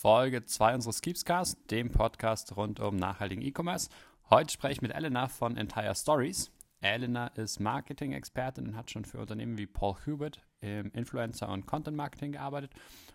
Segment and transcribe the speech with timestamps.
[0.00, 3.90] Folge 2 unseres Keepscast, dem Podcast rund um nachhaltigen E-Commerce.
[4.30, 6.50] Heute spreche ich mit Elena von Entire Stories.
[6.80, 12.32] Elena ist Marketing-Expertin und hat schon für Unternehmen wie Paul Hubert im Influencer- und Content-Marketing
[12.32, 12.72] gearbeitet.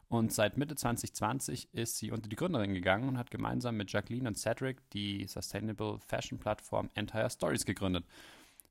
[0.09, 4.27] Und seit Mitte 2020 ist sie unter die Gründerin gegangen und hat gemeinsam mit Jacqueline
[4.27, 8.05] und Cedric die Sustainable Fashion-Plattform Entire Stories gegründet.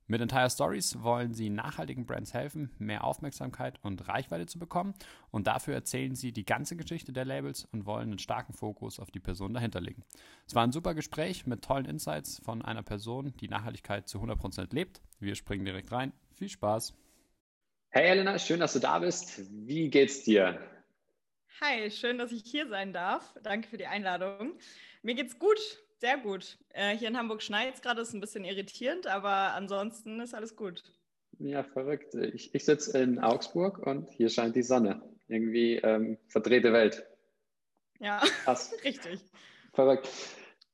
[0.06, 4.92] Mit Entire Stories wollen sie nachhaltigen Brands helfen, mehr Aufmerksamkeit und Reichweite zu bekommen.
[5.30, 9.10] Und dafür erzählen sie die ganze Geschichte der Labels und wollen einen starken Fokus auf
[9.10, 10.04] die Person dahinter legen.
[10.46, 14.74] Es war ein super Gespräch mit tollen Insights von einer Person, die Nachhaltigkeit zu 100%
[14.74, 15.00] lebt.
[15.20, 16.12] Wir springen direkt rein.
[16.34, 16.94] Viel Spaß.
[17.88, 19.40] Hey Elena, schön, dass du da bist.
[19.50, 20.60] Wie geht's dir?
[21.62, 23.34] Hi, schön, dass ich hier sein darf.
[23.42, 24.58] Danke für die Einladung.
[25.02, 25.58] Mir geht's gut.
[26.04, 26.58] Sehr gut.
[26.74, 30.54] Äh, hier in Hamburg schneit es gerade, ist ein bisschen irritierend, aber ansonsten ist alles
[30.54, 30.82] gut.
[31.38, 32.14] Ja, verrückt.
[32.14, 35.00] Ich, ich sitze in Augsburg und hier scheint die Sonne.
[35.28, 37.06] Irgendwie ähm, verdrehte Welt.
[38.00, 38.74] Ja, Krass.
[38.84, 39.18] richtig.
[39.72, 40.10] Verrückt.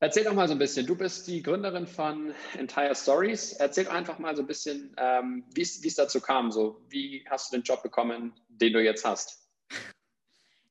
[0.01, 0.85] Erzähl doch mal so ein bisschen.
[0.85, 3.53] Du bist die Gründerin von Entire Stories.
[3.53, 6.51] Erzähl einfach mal so ein bisschen, ähm, wie es dazu kam.
[6.51, 9.49] So, wie hast du den Job bekommen, den du jetzt hast?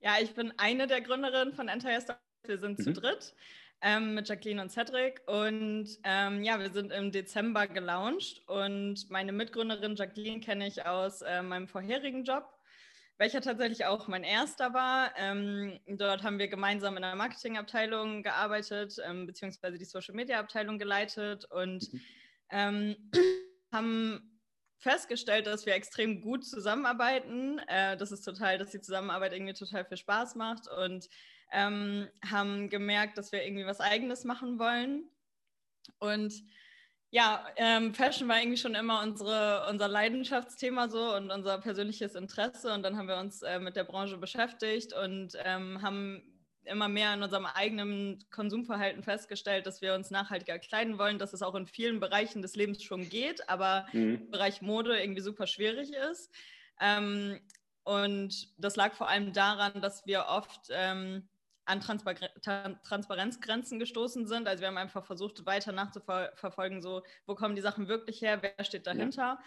[0.02, 2.22] Ja, ich bin eine der Gründerinnen von Entire Stories.
[2.46, 2.84] Wir sind mhm.
[2.84, 3.34] zu dritt
[3.82, 5.22] ähm, mit Jacqueline und Cedric.
[5.28, 11.22] Und ähm, ja, wir sind im Dezember gelauncht und meine Mitgründerin Jacqueline kenne ich aus
[11.22, 12.46] äh, meinem vorherigen Job,
[13.18, 15.12] welcher tatsächlich auch mein erster war.
[15.18, 20.78] Ähm, dort haben wir gemeinsam in der Marketingabteilung gearbeitet, ähm, beziehungsweise die Social Media Abteilung
[20.78, 22.02] geleitet und mhm.
[22.52, 22.96] Ähm,
[23.72, 24.40] haben
[24.80, 27.60] festgestellt, dass wir extrem gut zusammenarbeiten.
[27.68, 31.08] Äh, das ist total, dass die Zusammenarbeit irgendwie total viel Spaß macht und
[31.52, 35.04] ähm, haben gemerkt, dass wir irgendwie was Eigenes machen wollen.
[36.00, 36.34] Und
[37.12, 42.72] ja, ähm, Fashion war irgendwie schon immer unsere, unser Leidenschaftsthema so und unser persönliches Interesse.
[42.74, 46.22] Und dann haben wir uns äh, mit der Branche beschäftigt und ähm, haben
[46.66, 51.42] immer mehr in unserem eigenen Konsumverhalten festgestellt, dass wir uns nachhaltiger kleiden wollen, dass es
[51.42, 54.16] auch in vielen Bereichen des Lebens schon geht, aber mhm.
[54.16, 56.32] im Bereich Mode irgendwie super schwierig ist.
[56.80, 57.40] Ähm,
[57.84, 61.28] und das lag vor allem daran, dass wir oft ähm,
[61.70, 62.16] an Transpar
[62.84, 64.48] Transparenzgrenzen gestoßen sind.
[64.48, 68.64] Also wir haben einfach versucht, weiter nachzuverfolgen, so wo kommen die Sachen wirklich her, wer
[68.66, 69.22] steht dahinter.
[69.22, 69.40] Ja.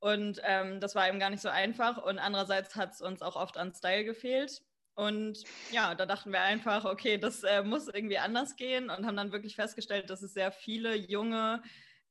[0.00, 2.02] Und ähm, das war eben gar nicht so einfach.
[2.02, 4.62] Und andererseits hat es uns auch oft an Style gefehlt.
[4.94, 9.16] Und ja, da dachten wir einfach, okay, das äh, muss irgendwie anders gehen und haben
[9.16, 11.62] dann wirklich festgestellt, dass es sehr viele junge,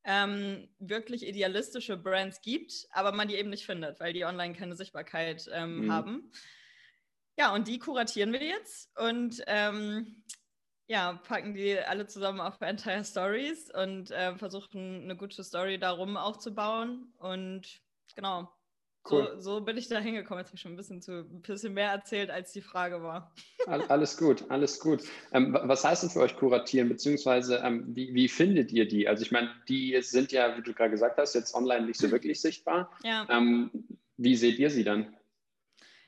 [0.06, 4.78] ähm, wirklich idealistische Brands gibt, aber man die eben nicht findet, weil die online keine
[4.78, 5.92] Sichtbarkeit ähm, mhm.
[5.92, 6.32] haben.
[7.38, 10.24] Ja, und die kuratieren wir jetzt und ähm,
[10.88, 16.16] ja, packen die alle zusammen auf Entire Stories und äh, versuchen eine gute Story darum
[16.16, 17.14] aufzubauen.
[17.20, 17.82] Und
[18.16, 18.50] genau,
[19.12, 19.34] cool.
[19.36, 20.40] so, so, bin ich da hingekommen.
[20.40, 23.34] Jetzt habe ich schon ein bisschen, zu, ein bisschen mehr erzählt, als die Frage war.
[23.68, 25.04] Alles gut, alles gut.
[25.34, 29.10] Ähm, was heißt denn für euch kuratieren, beziehungsweise ähm, wie, wie, findet ihr die?
[29.10, 32.10] Also ich meine, die sind ja, wie du gerade gesagt hast, jetzt online nicht so
[32.12, 32.90] wirklich sichtbar.
[33.04, 33.28] Ja.
[33.30, 33.72] Ähm,
[34.16, 35.17] wie seht ihr sie dann?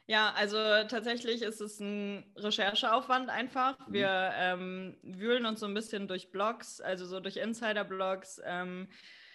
[0.10, 3.78] Ja, also tatsächlich ist es ein Rechercheaufwand einfach.
[3.88, 3.94] Mhm.
[3.94, 8.88] Wir ähm, wühlen uns so ein bisschen durch Blogs, also so durch Insider-Blogs, ähm,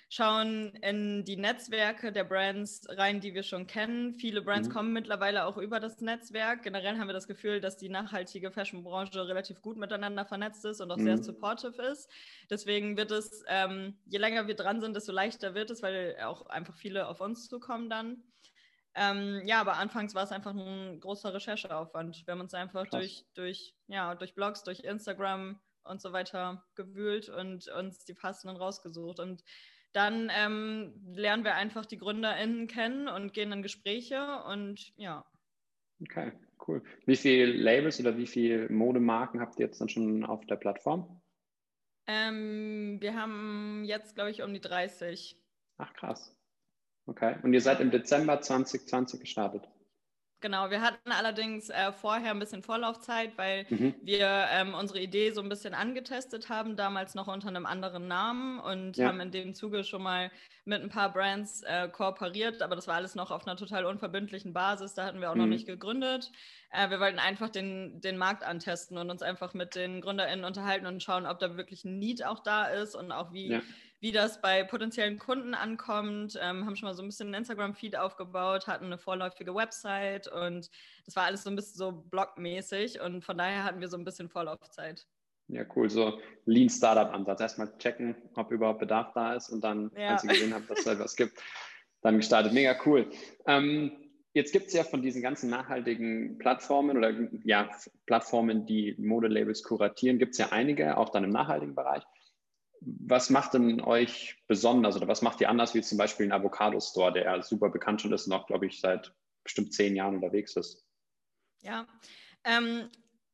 [0.08, 4.14] schauen in die Netzwerke der Brands rein, die wir schon kennen.
[4.14, 4.72] Viele Brands mhm.
[4.72, 6.64] kommen mittlerweile auch über das Netzwerk.
[6.64, 10.90] Generell haben wir das Gefühl, dass die nachhaltige Fashion-Branche relativ gut miteinander vernetzt ist und
[10.90, 11.04] auch mhm.
[11.04, 12.10] sehr supportive ist.
[12.50, 16.46] Deswegen wird es, ähm, je länger wir dran sind, desto leichter wird es, weil auch
[16.46, 18.24] einfach viele auf uns zukommen dann.
[18.96, 22.26] Ähm, ja, aber anfangs war es einfach ein großer Rechercheaufwand.
[22.26, 27.28] Wir haben uns einfach durch, durch, ja, durch Blogs, durch Instagram und so weiter gewühlt
[27.28, 29.18] und uns die passenden rausgesucht.
[29.18, 29.42] Und
[29.92, 35.24] dann ähm, lernen wir einfach die GründerInnen kennen und gehen in Gespräche und ja.
[36.00, 36.32] Okay,
[36.66, 36.82] cool.
[37.06, 41.20] Wie viele Labels oder wie viele Modemarken habt ihr jetzt dann schon auf der Plattform?
[42.06, 45.40] Ähm, wir haben jetzt, glaube ich, um die 30.
[45.78, 46.33] Ach, krass.
[47.06, 47.36] Okay.
[47.42, 49.68] Und ihr seid im Dezember 2020 gestartet?
[50.44, 53.94] Genau, wir hatten allerdings äh, vorher ein bisschen Vorlaufzeit, weil mhm.
[54.02, 58.60] wir ähm, unsere Idee so ein bisschen angetestet haben, damals noch unter einem anderen Namen
[58.60, 59.08] und ja.
[59.08, 60.30] haben in dem Zuge schon mal
[60.66, 64.52] mit ein paar Brands äh, kooperiert, aber das war alles noch auf einer total unverbindlichen
[64.52, 65.40] Basis, da hatten wir auch mhm.
[65.40, 66.30] noch nicht gegründet.
[66.70, 70.84] Äh, wir wollten einfach den, den Markt antesten und uns einfach mit den GründerInnen unterhalten
[70.84, 73.62] und schauen, ob da wirklich ein Need auch da ist und auch wie, ja
[74.04, 77.96] wie das bei potenziellen Kunden ankommt, ähm, haben schon mal so ein bisschen einen Instagram-Feed
[77.96, 80.68] aufgebaut, hatten eine vorläufige Website und
[81.06, 84.04] das war alles so ein bisschen so blogmäßig und von daher hatten wir so ein
[84.04, 85.06] bisschen Vorlaufzeit.
[85.48, 85.88] Ja, cool.
[85.88, 87.40] So Lean Startup-Ansatz.
[87.40, 90.10] Erstmal checken, ob überhaupt Bedarf da ist und dann, ja.
[90.10, 91.42] als ihr gesehen habt, dass es etwas gibt,
[92.02, 92.52] dann gestartet.
[92.52, 93.10] Mega cool.
[93.46, 93.90] Ähm,
[94.36, 97.14] Jetzt gibt es ja von diesen ganzen nachhaltigen Plattformen oder
[97.44, 97.70] ja,
[98.04, 102.02] Plattformen, die Modelabels kuratieren, gibt es ja einige, auch dann im nachhaltigen Bereich.
[102.86, 106.80] Was macht denn euch besonders oder was macht ihr anders wie zum Beispiel ein Avocado
[106.80, 110.56] Store, der super bekannt schon ist und auch, glaube ich, seit bestimmt zehn Jahren unterwegs
[110.56, 110.84] ist?
[111.62, 111.86] Ja,
[112.44, 112.88] ähm,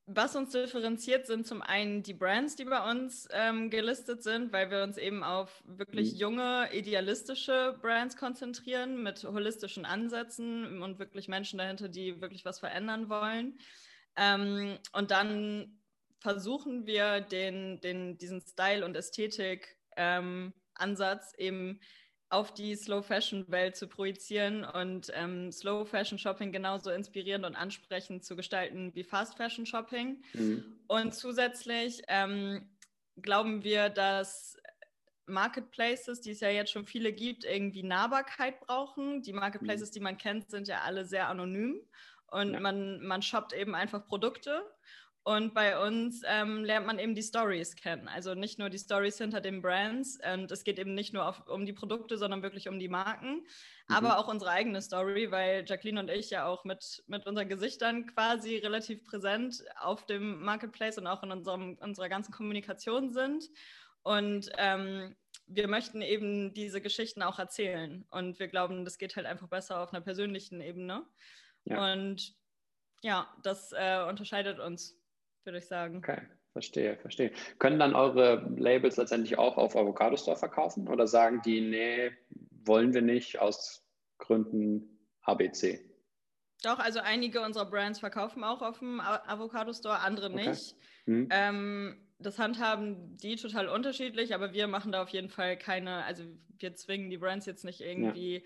[0.07, 4.71] was uns differenziert, sind zum einen die Brands, die bei uns ähm, gelistet sind, weil
[4.71, 6.19] wir uns eben auf wirklich mhm.
[6.19, 13.09] junge, idealistische Brands konzentrieren mit holistischen Ansätzen und wirklich Menschen dahinter, die wirklich was verändern
[13.09, 13.59] wollen.
[14.17, 15.80] Ähm, und dann
[16.21, 21.81] versuchen wir den, den, diesen Style- und Ästhetik-Ansatz ähm, eben
[22.29, 27.57] auf die Slow Fashion Welt zu projizieren und ähm, Slow Fashion Shopping genauso inspirierend und
[27.57, 30.23] ansprechend zu gestalten wie Fast Fashion Shopping.
[30.35, 30.79] Mhm.
[30.87, 32.71] Und zusätzlich ähm,
[33.21, 34.57] glauben wir, dass
[35.27, 39.23] Marketplaces, die es ja jetzt schon viele gibt, irgendwie Nahbarkeit brauchen.
[39.23, 39.95] Die Marketplaces, mhm.
[39.95, 41.81] die man kennt, sind ja alle sehr anonym
[42.31, 42.61] und ja.
[42.61, 44.63] man, man shoppt eben einfach Produkte.
[45.23, 48.09] Und bei uns ähm, lernt man eben die Stories kennen.
[48.09, 50.19] Also nicht nur die Stories hinter den Brands.
[50.33, 53.35] Und es geht eben nicht nur auf, um die Produkte, sondern wirklich um die Marken.
[53.35, 53.45] Mhm.
[53.95, 58.07] Aber auch unsere eigene Story, weil Jacqueline und ich ja auch mit, mit unseren Gesichtern
[58.07, 63.45] quasi relativ präsent auf dem Marketplace und auch in unserem, unserer ganzen Kommunikation sind.
[64.03, 68.07] Und ähm, wir möchten eben diese Geschichten auch erzählen.
[68.11, 71.05] Und wir glauben, das geht halt einfach besser auf einer persönlichen Ebene.
[71.65, 71.93] Ja.
[71.93, 72.35] Und
[73.03, 75.00] ja, das äh, unterscheidet uns
[75.51, 75.97] würde ich sagen.
[75.97, 76.19] Okay,
[76.53, 77.33] verstehe, verstehe.
[77.59, 82.13] Können dann eure Labels letztendlich auch auf Avocado Store verkaufen oder sagen die, nee,
[82.65, 83.85] wollen wir nicht aus
[84.19, 85.81] Gründen ABC?
[86.63, 90.49] Doch, also einige unserer Brands verkaufen auch auf dem Avocado Store, andere nicht.
[90.49, 90.75] Okay.
[91.07, 91.29] Hm.
[91.31, 96.25] Ähm, das handhaben die total unterschiedlich, aber wir machen da auf jeden Fall keine, also
[96.59, 98.43] wir zwingen die Brands jetzt nicht irgendwie ja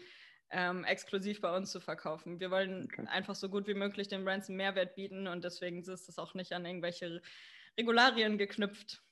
[0.51, 2.41] ähm, exklusiv bei uns zu verkaufen.
[2.41, 3.07] Wir wollen okay.
[3.09, 6.35] einfach so gut wie möglich den Brands einen Mehrwert bieten und deswegen ist es auch
[6.35, 7.23] nicht an irgendwelche
[7.79, 9.03] Regularien geknüpft.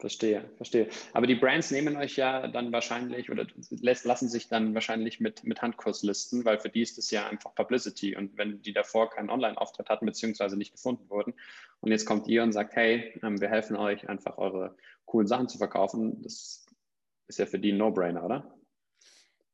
[0.00, 0.88] Verstehe, verstehe.
[1.12, 5.60] Aber die Brands nehmen euch ja dann wahrscheinlich oder lassen sich dann wahrscheinlich mit, mit
[5.60, 8.16] Handkurslisten, weil für die ist es ja einfach Publicity.
[8.16, 11.34] Und wenn die davor keinen Online-Auftritt hatten, beziehungsweise nicht gefunden wurden,
[11.80, 15.48] und jetzt kommt ihr und sagt, hey, ähm, wir helfen euch einfach eure coolen Sachen
[15.48, 16.64] zu verkaufen, das
[17.26, 18.59] ist ja für die ein No-Brainer, oder?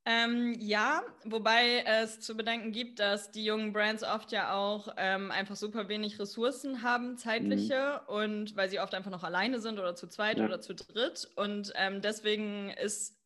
[0.08, 5.32] Ähm, ja, wobei es zu bedenken gibt, dass die jungen Brands oft ja auch ähm,
[5.32, 8.14] einfach super wenig Ressourcen haben, zeitliche, mhm.
[8.14, 10.44] und weil sie oft einfach noch alleine sind oder zu zweit ja.
[10.44, 11.28] oder zu dritt.
[11.34, 13.20] Und ähm, deswegen ist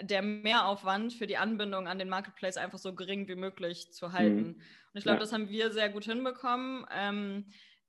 [0.00, 4.48] der Mehraufwand für die Anbindung an den Marketplace einfach so gering wie möglich zu halten.
[4.48, 4.62] Mhm.
[4.92, 5.20] Und ich glaube, ja.
[5.20, 6.84] das haben wir sehr gut hinbekommen.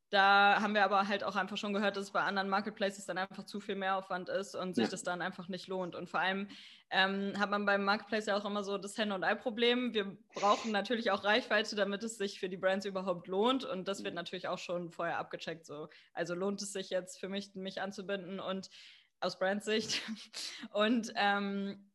[0.10, 3.18] Da haben wir aber halt auch einfach schon gehört, dass es bei anderen Marketplaces dann
[3.18, 4.92] einfach zu viel Mehraufwand ist und sich ja.
[4.92, 5.96] das dann einfach nicht lohnt.
[5.96, 6.48] Und vor allem
[6.90, 9.94] ähm, hat man beim Marketplace ja auch immer so das Henne- und Ei-Problem.
[9.94, 13.66] Wir brauchen natürlich auch Reichweite, damit es sich für die Brands überhaupt lohnt.
[13.66, 15.66] Und das wird natürlich auch schon vorher abgecheckt.
[15.66, 15.90] So.
[16.14, 18.70] Also lohnt es sich jetzt für mich, mich anzubinden und
[19.20, 20.02] aus Brandsicht.
[20.72, 21.90] Und ähm,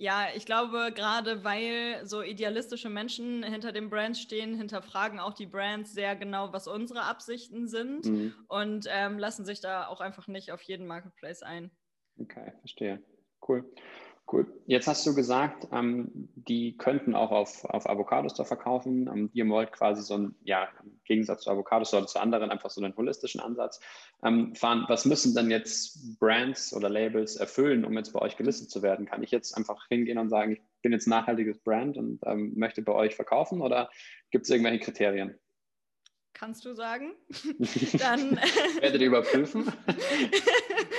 [0.00, 5.44] ja, ich glaube, gerade weil so idealistische Menschen hinter den Brands stehen, hinterfragen auch die
[5.44, 8.34] Brands sehr genau, was unsere Absichten sind mhm.
[8.48, 11.70] und ähm, lassen sich da auch einfach nicht auf jeden Marketplace ein.
[12.18, 13.02] Okay, verstehe.
[13.46, 13.70] Cool.
[14.32, 14.46] Cool.
[14.66, 19.08] Jetzt hast du gesagt, ähm, die könnten auch auf, auf Avocados da verkaufen.
[19.08, 22.70] Ähm, ihr wollt quasi so ein, ja, im Gegensatz zu Avocados oder zu anderen einfach
[22.70, 23.80] so einen holistischen Ansatz
[24.22, 24.84] ähm, fahren.
[24.86, 29.04] Was müssen denn jetzt Brands oder Labels erfüllen, um jetzt bei euch gelistet zu werden?
[29.04, 32.52] Kann ich jetzt einfach hingehen und sagen, ich bin jetzt ein nachhaltiges Brand und ähm,
[32.54, 33.90] möchte bei euch verkaufen oder
[34.30, 35.34] gibt es irgendwelche Kriterien?
[36.34, 37.14] Kannst du sagen?
[37.98, 38.36] Dann
[38.80, 39.64] werdet ihr überprüfen.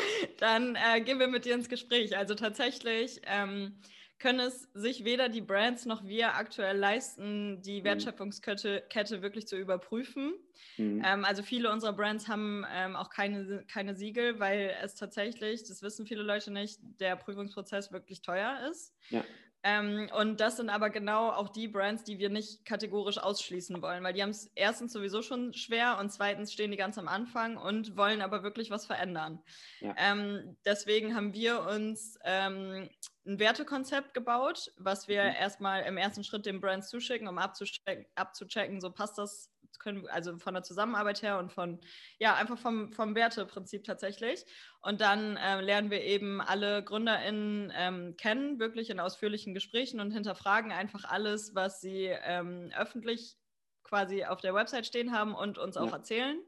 [0.42, 2.18] dann äh, gehen wir mit dir ins Gespräch.
[2.18, 3.80] Also tatsächlich ähm,
[4.18, 7.86] können es sich weder die Brands noch wir aktuell leisten, die mhm.
[7.86, 10.34] Wertschöpfungskette Kette wirklich zu überprüfen.
[10.78, 11.04] Mhm.
[11.06, 15.84] Ähm, also viele unserer Brands haben ähm, auch keine, keine Siegel, weil es tatsächlich, das
[15.84, 18.96] wissen viele Leute nicht, der Prüfungsprozess wirklich teuer ist.
[19.10, 19.24] Ja.
[19.64, 24.04] Ähm, und das sind aber genau auch die Brands, die wir nicht kategorisch ausschließen wollen,
[24.04, 27.58] weil die haben es erstens sowieso schon schwer und zweitens stehen die ganz am Anfang
[27.58, 29.44] und wollen aber wirklich was verändern.
[29.80, 29.94] Ja.
[29.98, 32.90] Ähm, deswegen haben wir uns ähm,
[33.26, 35.36] ein Wertekonzept gebaut, was wir mhm.
[35.40, 40.38] erstmal im ersten Schritt den Brands zuschicken, um abzuchecken, abzuchecken so passt das können, also
[40.38, 41.80] von der Zusammenarbeit her und von,
[42.20, 44.46] ja, einfach vom, vom Werteprinzip tatsächlich.
[44.82, 50.12] Und dann äh, lernen wir eben alle GründerInnen ähm, kennen, wirklich in ausführlichen Gesprächen und
[50.12, 53.38] hinterfragen einfach alles, was sie ähm, öffentlich
[53.84, 55.94] quasi auf der Website stehen haben und uns auch ja.
[55.94, 56.40] erzählen.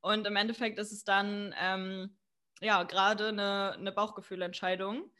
[0.00, 2.16] Und im Endeffekt ist es dann ähm,
[2.60, 5.10] ja gerade eine, eine Bauchgefühlentscheidung.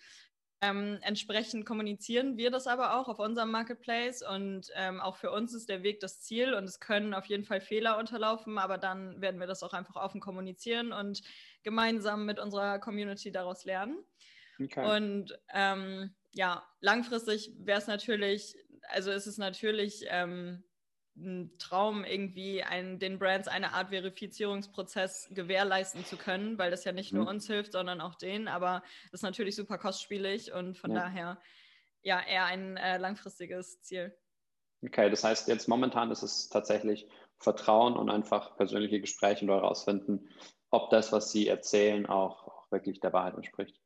[0.62, 5.54] Ähm, entsprechend kommunizieren wir das aber auch auf unserem Marketplace und ähm, auch für uns
[5.54, 9.22] ist der Weg das Ziel und es können auf jeden Fall Fehler unterlaufen, aber dann
[9.22, 11.22] werden wir das auch einfach offen kommunizieren und
[11.62, 14.04] gemeinsam mit unserer Community daraus lernen.
[14.62, 14.96] Okay.
[14.96, 18.54] Und ähm, ja, langfristig wäre es natürlich,
[18.88, 20.62] also ist es natürlich ähm,
[21.58, 27.12] Traum, irgendwie ein, den Brands eine Art Verifizierungsprozess gewährleisten zu können, weil das ja nicht
[27.12, 27.20] mhm.
[27.20, 28.48] nur uns hilft, sondern auch denen.
[28.48, 31.00] Aber das ist natürlich super kostspielig und von ja.
[31.00, 31.38] daher
[32.02, 34.16] ja eher ein äh, langfristiges Ziel.
[34.82, 37.06] Okay, das heißt, jetzt momentan ist es tatsächlich
[37.38, 40.28] Vertrauen und einfach persönliche Gespräche und herausfinden,
[40.70, 43.78] ob das, was Sie erzählen, auch, auch wirklich der Wahrheit entspricht.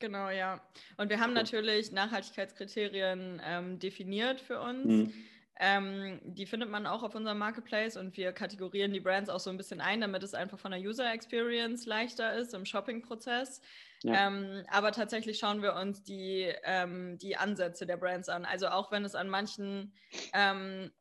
[0.00, 0.60] Genau, ja.
[0.96, 4.86] Und wir haben natürlich Nachhaltigkeitskriterien ähm, definiert für uns.
[4.86, 5.14] Mhm.
[5.60, 9.50] Ähm, die findet man auch auf unserem Marketplace und wir kategorieren die Brands auch so
[9.50, 13.60] ein bisschen ein, damit es einfach von der User Experience leichter ist im Shopping-Prozess.
[14.02, 14.28] Ja.
[14.28, 18.44] Ähm, aber tatsächlich schauen wir uns die, ähm, die Ansätze der Brands an.
[18.44, 19.92] Also auch wenn es an manchen
[20.32, 20.92] ähm,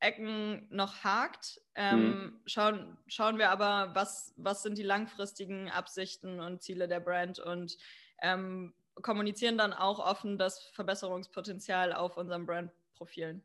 [0.00, 2.40] Ecken noch hakt, ähm, mhm.
[2.44, 7.78] schauen, schauen wir aber, was, was sind die langfristigen Absichten und Ziele der Brand und
[8.20, 13.42] ähm, kommunizieren dann auch offen das Verbesserungspotenzial auf unseren Brandprofilen.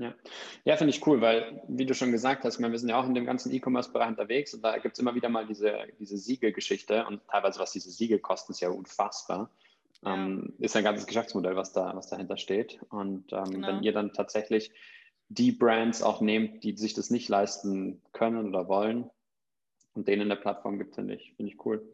[0.00, 0.14] Ja,
[0.64, 3.14] ja finde ich cool, weil, wie du schon gesagt hast, wir sind ja auch in
[3.14, 7.20] dem ganzen E-Commerce-Bereich unterwegs und da gibt es immer wieder mal diese, diese Siegelgeschichte und
[7.28, 9.50] teilweise, was diese Siegel kosten, ist ja unfassbar.
[10.02, 10.14] Ja.
[10.14, 12.80] Ähm, ist ein ganzes Geschäftsmodell, was, da, was dahinter steht.
[12.88, 13.68] Und ähm, genau.
[13.68, 14.72] wenn ihr dann tatsächlich
[15.28, 19.10] die Brands auch nehmt, die sich das nicht leisten können oder wollen
[19.92, 21.86] und denen eine Plattform gibt, finde ich, finde ich cool.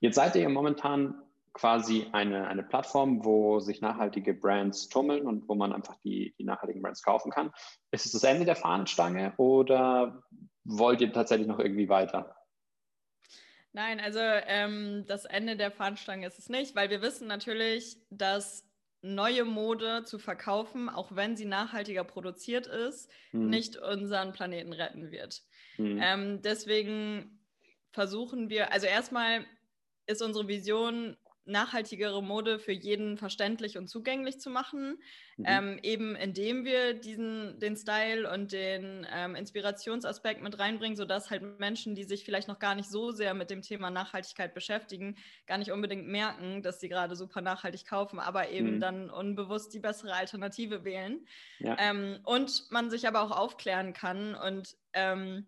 [0.00, 1.23] Jetzt seid ihr momentan
[1.54, 6.44] quasi eine, eine Plattform, wo sich nachhaltige Brands tummeln und wo man einfach die, die
[6.44, 7.52] nachhaltigen Brands kaufen kann.
[7.92, 10.22] Ist es das Ende der Fahnenstange oder
[10.64, 12.36] wollt ihr tatsächlich noch irgendwie weiter?
[13.72, 18.68] Nein, also ähm, das Ende der Fahnenstange ist es nicht, weil wir wissen natürlich, dass
[19.02, 23.50] neue Mode zu verkaufen, auch wenn sie nachhaltiger produziert ist, hm.
[23.50, 25.42] nicht unseren Planeten retten wird.
[25.76, 26.00] Hm.
[26.02, 27.44] Ähm, deswegen
[27.92, 29.44] versuchen wir, also erstmal
[30.06, 31.16] ist unsere Vision,
[31.46, 34.98] nachhaltigere Mode für jeden verständlich und zugänglich zu machen,
[35.36, 35.44] mhm.
[35.46, 41.58] ähm, eben indem wir diesen, den Style und den ähm, Inspirationsaspekt mit reinbringen, sodass halt
[41.58, 45.58] Menschen, die sich vielleicht noch gar nicht so sehr mit dem Thema Nachhaltigkeit beschäftigen, gar
[45.58, 48.80] nicht unbedingt merken, dass sie gerade super nachhaltig kaufen, aber eben mhm.
[48.80, 51.26] dann unbewusst die bessere Alternative wählen.
[51.58, 51.76] Ja.
[51.78, 55.46] Ähm, und man sich aber auch aufklären kann und ähm,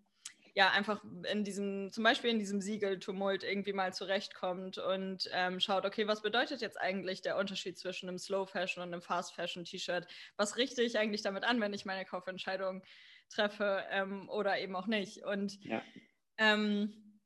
[0.56, 5.84] ja einfach in diesem, zum Beispiel in diesem Siegeltumult irgendwie mal zurechtkommt und ähm, schaut,
[5.84, 9.66] okay, was bedeutet jetzt eigentlich der Unterschied zwischen einem Slow Fashion und einem Fast Fashion
[9.66, 10.06] T-Shirt?
[10.38, 12.82] Was richte ich eigentlich damit an, wenn ich meine Kaufentscheidung
[13.28, 15.24] treffe ähm, oder eben auch nicht?
[15.24, 15.82] Und ja.
[16.38, 17.20] ähm,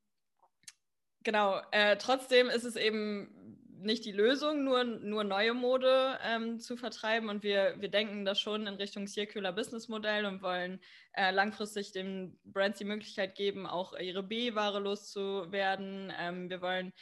[1.23, 3.40] genau, äh, trotzdem ist es eben
[3.83, 7.29] nicht die Lösung, nur, nur neue Mode ähm, zu vertreiben.
[7.29, 10.79] Und wir, wir denken das schon in Richtung Circular Business Modell und wollen
[11.13, 16.13] äh, langfristig den Brands die Möglichkeit geben, auch ihre B-Ware loszuwerden.
[16.19, 16.93] Ähm, wir wollen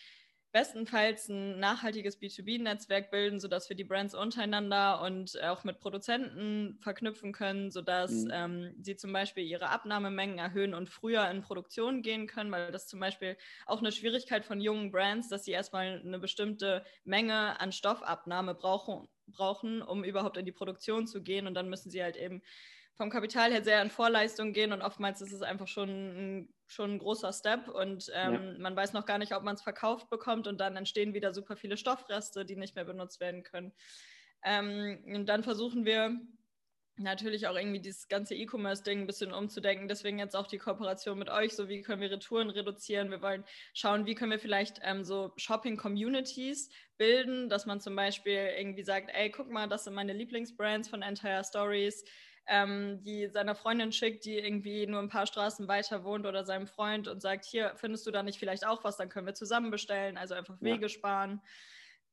[0.52, 7.34] bestenfalls ein nachhaltiges B2B-Netzwerk bilden, sodass wir die Brands untereinander und auch mit Produzenten verknüpfen
[7.34, 8.32] können, sodass mhm.
[8.34, 12.88] ähm, sie zum Beispiel ihre Abnahmemengen erhöhen und früher in Produktion gehen können, weil das
[12.88, 13.38] zum Beispiel
[13.68, 19.08] auch eine Schwierigkeit von jungen Brands, dass sie erstmal eine bestimmte Menge an Stoffabnahme brauchen,
[19.28, 22.42] brauchen, um überhaupt in die Produktion zu gehen und dann müssen sie halt eben
[22.96, 26.92] vom Kapital her sehr in Vorleistung gehen und oftmals ist es einfach schon ein, schon
[26.92, 28.60] ein großer Step und ähm, ja.
[28.60, 31.58] man weiß noch gar nicht, ob man es verkauft bekommt und dann entstehen wieder super
[31.58, 33.74] viele Stoffreste, die nicht mehr benutzt werden können.
[34.44, 36.20] Ähm, und dann versuchen wir
[37.00, 39.88] natürlich auch irgendwie dieses ganze E-Commerce-Ding ein bisschen umzudenken.
[39.88, 43.10] Deswegen jetzt auch die Kooperation mit euch, so wie können wir Retouren reduzieren.
[43.10, 48.50] Wir wollen schauen, wie können wir vielleicht ähm, so Shopping-Communities bilden, dass man zum Beispiel
[48.58, 52.04] irgendwie sagt, ey, guck mal, das sind meine Lieblingsbrands von Entire Stories
[52.50, 56.68] ähm, die seiner Freundin schickt, die irgendwie nur ein paar Straßen weiter wohnt oder seinem
[56.68, 59.70] Freund und sagt, hier findest du da nicht vielleicht auch was, dann können wir zusammen
[59.70, 60.90] bestellen, also einfach Wege ja.
[60.90, 61.42] sparen.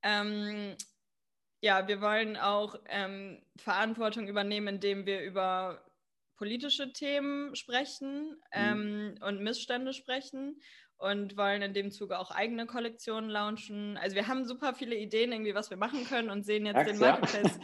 [0.02, 0.76] Ähm,
[1.62, 5.82] ja, wir wollen auch ähm, Verantwortung übernehmen, indem wir über
[6.36, 8.36] politische Themen sprechen mhm.
[8.52, 10.60] ähm, und Missstände sprechen
[10.98, 13.96] und wollen in dem Zuge auch eigene Kollektionen launchen.
[13.98, 16.86] Also wir haben super viele Ideen, irgendwie, was wir machen können und sehen jetzt Ach,
[16.86, 17.58] den Marketplace,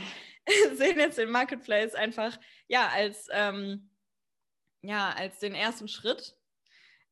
[0.49, 0.75] ja.
[0.77, 3.91] sehen jetzt den Marketplace einfach ja als ähm,
[4.83, 6.37] ja als den ersten Schritt.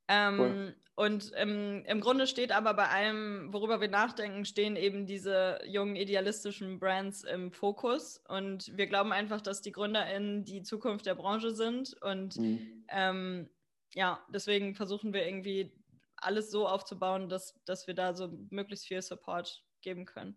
[0.09, 0.77] Ähm, cool.
[1.01, 5.97] Und im, im Grunde steht aber bei allem, worüber wir nachdenken, stehen eben diese jungen
[5.97, 8.19] idealistischen Brands im Fokus.
[8.29, 11.97] Und wir glauben einfach, dass die GründerInnen die Zukunft der Branche sind.
[12.03, 12.85] Und mhm.
[12.91, 13.49] ähm,
[13.95, 15.73] ja, deswegen versuchen wir irgendwie
[16.21, 20.37] alles so aufzubauen, dass, dass wir da so möglichst viel Support geben können.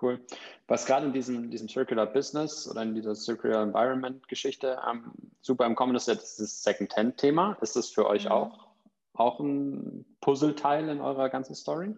[0.00, 0.20] Cool.
[0.66, 5.66] Was gerade in diesem, diesem Circular Business oder in dieser Circular Environment Geschichte ähm, super
[5.66, 7.56] im Kommen ist, ist das Second-Hand-Thema.
[7.60, 8.32] Ist das für euch mhm.
[8.32, 8.68] auch,
[9.14, 11.94] auch ein Puzzleteil in eurer ganzen Story?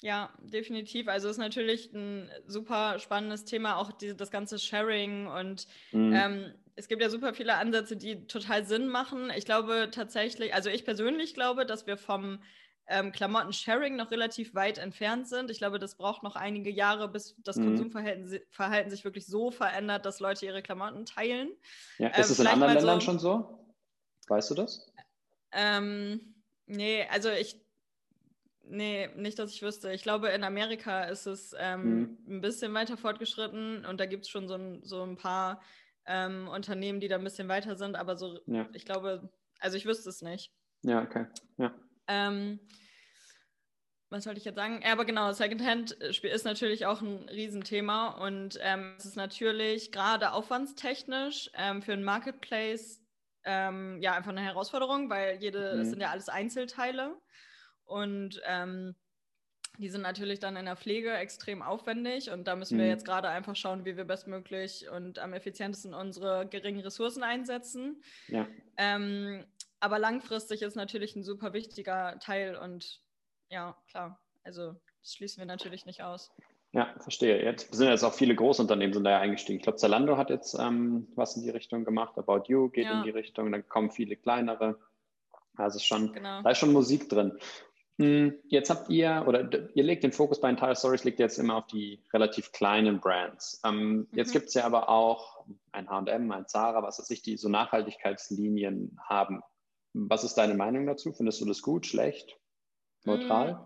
[0.00, 1.08] Ja, definitiv.
[1.08, 6.12] Also ist natürlich ein super spannendes Thema, auch die, das ganze Sharing und mhm.
[6.14, 9.32] ähm, es gibt ja super viele Ansätze, die total Sinn machen.
[9.36, 12.40] Ich glaube tatsächlich, also ich persönlich glaube, dass wir vom
[12.86, 15.50] ähm, Klamotten-Sharing noch relativ weit entfernt sind.
[15.50, 17.64] Ich glaube, das braucht noch einige Jahre, bis das mhm.
[17.64, 21.50] Konsumverhalten Verhalten sich wirklich so verändert, dass Leute ihre Klamotten teilen.
[21.98, 23.74] Ja, ist ähm, es in anderen Ländern so, schon so?
[24.28, 24.92] Weißt du das?
[25.52, 26.34] Ähm,
[26.66, 27.60] nee, also ich
[28.70, 29.92] Nee, nicht, dass ich wüsste.
[29.92, 32.18] Ich glaube, in Amerika ist es ähm, mhm.
[32.36, 35.62] ein bisschen weiter fortgeschritten und da gibt es schon so ein, so ein paar
[36.06, 38.68] ähm, Unternehmen, die da ein bisschen weiter sind, aber so, ja.
[38.72, 40.52] ich glaube, also ich wüsste es nicht.
[40.82, 41.26] Ja, okay.
[41.56, 41.74] Ja.
[42.06, 42.60] Ähm,
[44.10, 44.80] was wollte ich jetzt sagen?
[44.82, 49.92] Ja, aber genau, Secondhand äh, ist natürlich auch ein Riesenthema und ähm, es ist natürlich
[49.92, 53.02] gerade aufwandstechnisch ähm, für einen Marketplace
[53.44, 55.78] ähm, ja einfach eine Herausforderung, weil jede, mhm.
[55.78, 57.16] das sind ja alles Einzelteile
[57.88, 58.94] und ähm,
[59.78, 62.82] die sind natürlich dann in der Pflege extrem aufwendig und da müssen mhm.
[62.82, 68.02] wir jetzt gerade einfach schauen, wie wir bestmöglich und am effizientesten unsere geringen Ressourcen einsetzen.
[68.26, 68.46] Ja.
[68.76, 69.44] Ähm,
[69.80, 73.00] aber langfristig ist natürlich ein super wichtiger Teil und
[73.50, 76.32] ja, klar, also das schließen wir natürlich nicht aus.
[76.72, 77.42] Ja, verstehe.
[77.42, 79.58] Jetzt sind jetzt auch viele Großunternehmen sind da ja eingestiegen.
[79.58, 82.98] Ich glaube, Zalando hat jetzt ähm, was in die Richtung gemacht, About You geht ja.
[82.98, 84.78] in die Richtung, dann kommen viele kleinere.
[85.56, 86.42] Also schon, genau.
[86.42, 87.38] da ist schon Musik drin.
[87.98, 91.56] Hm, jetzt habt ihr, oder ihr legt den Fokus bei Entire Stories, liegt jetzt immer
[91.56, 93.60] auf die relativ kleinen Brands.
[93.64, 94.08] Ähm, mhm.
[94.12, 97.48] Jetzt gibt es ja aber auch ein HM, ein Zara, was weiß ich, die so
[97.48, 99.42] Nachhaltigkeitslinien haben.
[99.94, 101.12] Was ist deine Meinung dazu?
[101.12, 102.38] Findest du das gut, schlecht,
[103.04, 103.64] neutral?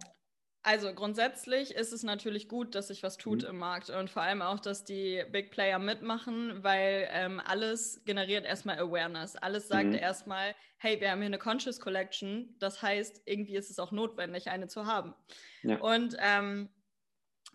[0.64, 3.48] Also grundsätzlich ist es natürlich gut, dass sich was tut mhm.
[3.48, 8.44] im Markt und vor allem auch, dass die Big Player mitmachen, weil ähm, alles generiert
[8.44, 9.34] erstmal Awareness.
[9.34, 9.94] Alles sagt mhm.
[9.94, 12.54] erstmal, hey, wir haben hier eine Conscious Collection.
[12.60, 15.14] Das heißt, irgendwie ist es auch notwendig, eine zu haben.
[15.62, 15.78] Ja.
[15.80, 16.68] Und ähm,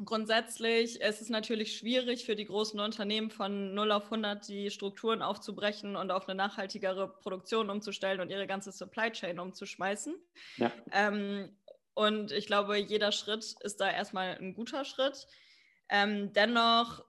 [0.05, 5.23] Grundsätzlich ist es natürlich schwierig für die großen Unternehmen von 0 auf 100 die Strukturen
[5.23, 10.13] aufzubrechen und auf eine nachhaltigere Produktion umzustellen und ihre ganze Supply Chain umzuschmeißen.
[10.57, 10.71] Ja.
[10.91, 11.56] Ähm,
[11.97, 15.25] und ich glaube, jeder Schritt ist da erstmal ein guter Schritt.
[15.89, 17.03] Ähm, dennoch,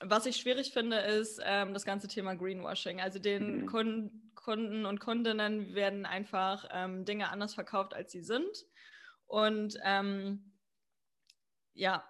[0.00, 3.00] was ich schwierig finde, ist ähm, das ganze Thema Greenwashing.
[3.00, 3.66] Also den mhm.
[3.66, 8.66] Kunden, Kunden und Kundinnen werden einfach ähm, Dinge anders verkauft, als sie sind.
[9.28, 10.52] Und ähm,
[11.72, 12.04] ja,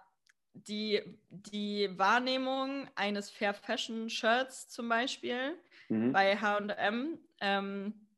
[0.51, 6.11] die, die Wahrnehmung eines Fair Fashion Shirts zum Beispiel mhm.
[6.11, 7.17] bei HM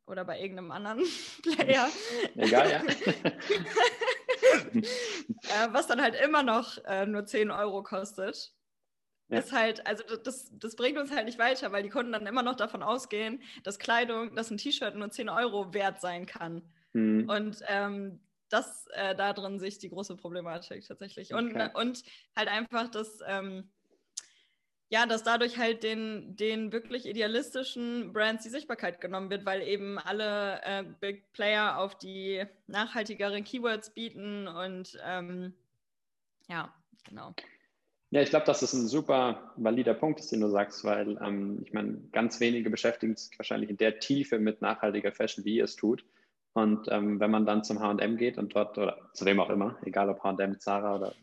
[0.05, 1.03] oder bei irgendeinem anderen
[1.43, 1.89] Player.
[2.35, 2.81] Egal, ja.
[4.73, 8.53] äh, was dann halt immer noch äh, nur 10 Euro kostet.
[9.29, 9.39] Ja.
[9.39, 12.43] Ist halt, also das, das bringt uns halt nicht weiter, weil die Kunden dann immer
[12.43, 16.61] noch davon ausgehen, dass Kleidung, dass ein T-Shirt nur 10 Euro wert sein kann.
[16.91, 17.29] Mhm.
[17.29, 21.33] Und ähm, das äh, da drin sehe ich die große Problematik tatsächlich.
[21.33, 21.69] Und, okay.
[21.73, 22.03] und
[22.35, 23.71] halt einfach das, ähm,
[24.91, 29.97] ja, dass dadurch halt den, den wirklich idealistischen Brands die Sichtbarkeit genommen wird, weil eben
[29.97, 35.54] alle äh, Big Player auf die nachhaltigeren Keywords bieten und ähm,
[36.49, 36.73] ja,
[37.08, 37.34] genau.
[38.10, 41.62] Ja, ich glaube, dass das ein super valider Punkt ist, den du sagst, weil ähm,
[41.65, 45.77] ich meine, ganz wenige beschäftigen sich wahrscheinlich in der Tiefe mit nachhaltiger Fashion, wie es
[45.77, 46.04] tut.
[46.51, 49.77] Und ähm, wenn man dann zum H&M geht und dort, oder zu wem auch immer,
[49.86, 51.13] egal ob H&M, Zara oder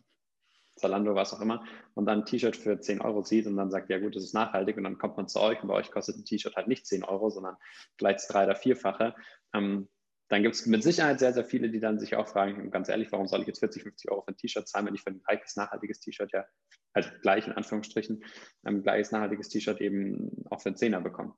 [0.79, 1.65] Zalando, was auch immer,
[1.95, 4.35] und dann ein T-Shirt für 10 Euro sieht und dann sagt, ja gut, das ist
[4.35, 6.87] nachhaltig und dann kommt man zu euch und bei euch kostet ein T-Shirt halt nicht
[6.87, 7.57] 10 Euro, sondern
[7.99, 9.15] vielleicht drei- oder vierfache,
[9.55, 9.89] ähm,
[10.29, 13.11] dann gibt es mit Sicherheit sehr, sehr viele, die dann sich auch fragen, ganz ehrlich,
[13.13, 15.23] warum soll ich jetzt 40, 50 Euro für ein T-Shirt zahlen, wenn ich für ein
[15.23, 16.45] gleiches nachhaltiges T-Shirt ja,
[16.93, 18.23] also gleich in Anführungsstrichen,
[18.65, 21.35] ein gleiches nachhaltiges T-Shirt eben auch für einen Zehner bekomme.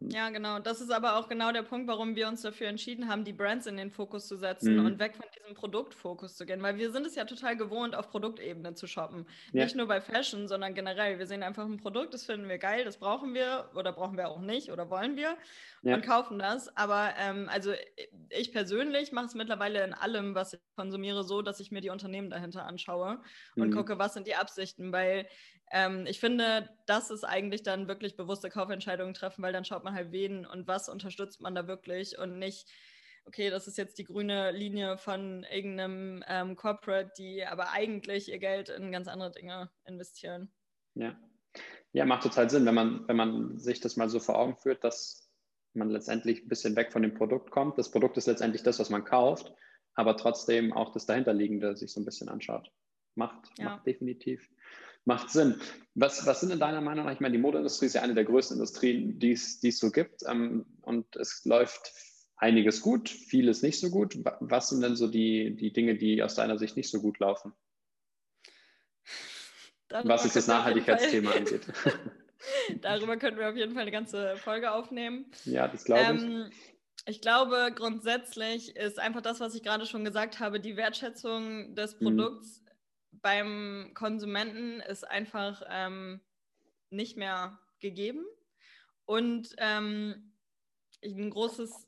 [0.00, 0.60] Ja, genau.
[0.60, 3.66] Das ist aber auch genau der Punkt, warum wir uns dafür entschieden haben, die Brands
[3.66, 4.86] in den Fokus zu setzen mhm.
[4.86, 6.62] und weg von diesem Produktfokus zu gehen.
[6.62, 9.26] Weil wir sind es ja total gewohnt, auf Produktebene zu shoppen.
[9.52, 9.64] Ja.
[9.64, 11.18] Nicht nur bei Fashion, sondern generell.
[11.18, 14.28] Wir sehen einfach ein Produkt, das finden wir geil, das brauchen wir oder brauchen wir
[14.28, 15.36] auch nicht oder wollen wir
[15.82, 15.96] ja.
[15.96, 16.74] und kaufen das.
[16.76, 17.72] Aber ähm, also
[18.30, 21.90] ich persönlich mache es mittlerweile in allem, was ich konsumiere, so, dass ich mir die
[21.90, 23.20] Unternehmen dahinter anschaue
[23.56, 23.74] und mhm.
[23.74, 24.92] gucke, was sind die Absichten.
[24.92, 25.26] Weil
[25.70, 29.94] ähm, ich finde, das ist eigentlich dann wirklich bewusste Kaufentscheidungen treffen, weil dann schaut man
[29.94, 32.68] halt, wen und was unterstützt man da wirklich und nicht,
[33.24, 38.38] okay, das ist jetzt die grüne Linie von irgendeinem ähm, Corporate, die aber eigentlich ihr
[38.38, 40.50] Geld in ganz andere Dinge investieren.
[40.94, 41.18] Ja.
[41.92, 44.84] Ja, macht total Sinn, wenn man, wenn man sich das mal so vor Augen führt,
[44.84, 45.30] dass
[45.72, 47.78] man letztendlich ein bisschen weg von dem Produkt kommt.
[47.78, 49.52] Das Produkt ist letztendlich das, was man kauft,
[49.94, 52.70] aber trotzdem auch das dahinterliegende sich so ein bisschen anschaut.
[53.14, 53.64] Macht, ja.
[53.64, 54.48] macht definitiv
[55.04, 55.60] Macht Sinn.
[55.94, 58.24] Was, was sind in deiner Meinung nach, ich meine, die Modeindustrie ist ja eine der
[58.24, 61.92] größten Industrien, die es so gibt ähm, und es läuft
[62.36, 64.16] einiges gut, vieles nicht so gut.
[64.40, 67.52] Was sind denn so die, die Dinge, die aus deiner Sicht nicht so gut laufen?
[69.88, 71.66] Darüber was ist das Nachhaltigkeitsthema angeht.
[72.82, 75.26] Darüber könnten wir auf jeden Fall eine ganze Folge aufnehmen.
[75.44, 76.22] Ja, das glaube ich.
[76.22, 76.50] Ähm,
[77.06, 81.98] ich glaube, grundsätzlich ist einfach das, was ich gerade schon gesagt habe, die Wertschätzung des
[81.98, 82.04] mhm.
[82.04, 82.67] Produkts mhm.
[83.22, 86.20] Beim Konsumenten ist einfach ähm,
[86.90, 88.24] nicht mehr gegeben.
[89.04, 90.32] Und ähm,
[91.02, 91.86] ein großes,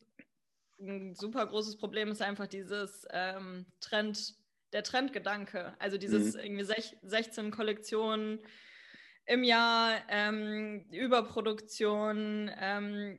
[0.81, 4.35] ein super großes Problem ist einfach dieses ähm, Trend,
[4.73, 5.75] der Trendgedanke.
[5.79, 6.41] Also dieses mhm.
[6.41, 8.41] irgendwie 16 Kollektionen
[9.27, 13.19] im Jahr, ähm, Überproduktion, ähm,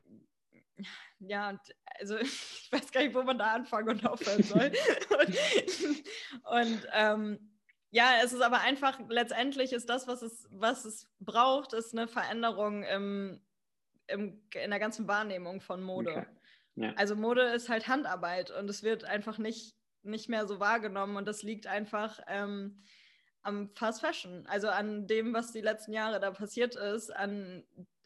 [1.20, 1.58] ja,
[2.00, 4.72] also ich weiß gar nicht, wo man da anfangen und aufhören soll.
[6.50, 7.51] und, und ähm,
[7.92, 12.08] ja, es ist aber einfach, letztendlich ist das, was es, was es braucht, ist eine
[12.08, 13.40] Veränderung im,
[14.06, 16.10] im, in der ganzen Wahrnehmung von Mode.
[16.10, 16.26] Okay.
[16.76, 16.94] Ja.
[16.94, 21.28] Also Mode ist halt Handarbeit und es wird einfach nicht, nicht mehr so wahrgenommen und
[21.28, 22.82] das liegt einfach ähm,
[23.42, 27.62] am Fast Fashion, also an dem, was die letzten Jahre da passiert ist, an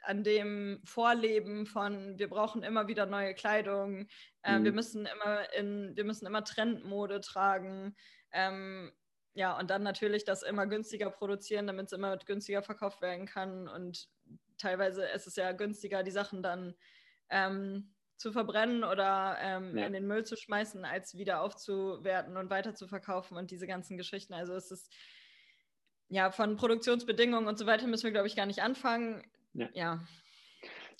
[0.07, 4.07] an dem Vorleben von, wir brauchen immer wieder neue Kleidung,
[4.43, 4.65] äh, mhm.
[4.65, 7.97] wir müssen immer in, wir müssen immer Trendmode tragen.
[8.31, 8.93] Ähm,
[9.37, 13.69] ja, und dann natürlich das immer günstiger produzieren, damit es immer günstiger verkauft werden kann.
[13.69, 14.09] Und
[14.57, 16.75] teilweise ist es ja günstiger, die Sachen dann
[17.29, 19.85] ähm, zu verbrennen oder ähm, ja.
[19.85, 23.99] in den Müll zu schmeißen, als wieder aufzuwerten und weiter zu verkaufen und diese ganzen
[23.99, 24.33] Geschichten.
[24.33, 24.91] Also es ist
[26.09, 29.23] ja von Produktionsbedingungen und so weiter müssen wir, glaube ich, gar nicht anfangen.
[29.53, 29.69] Ja.
[29.75, 29.95] ja.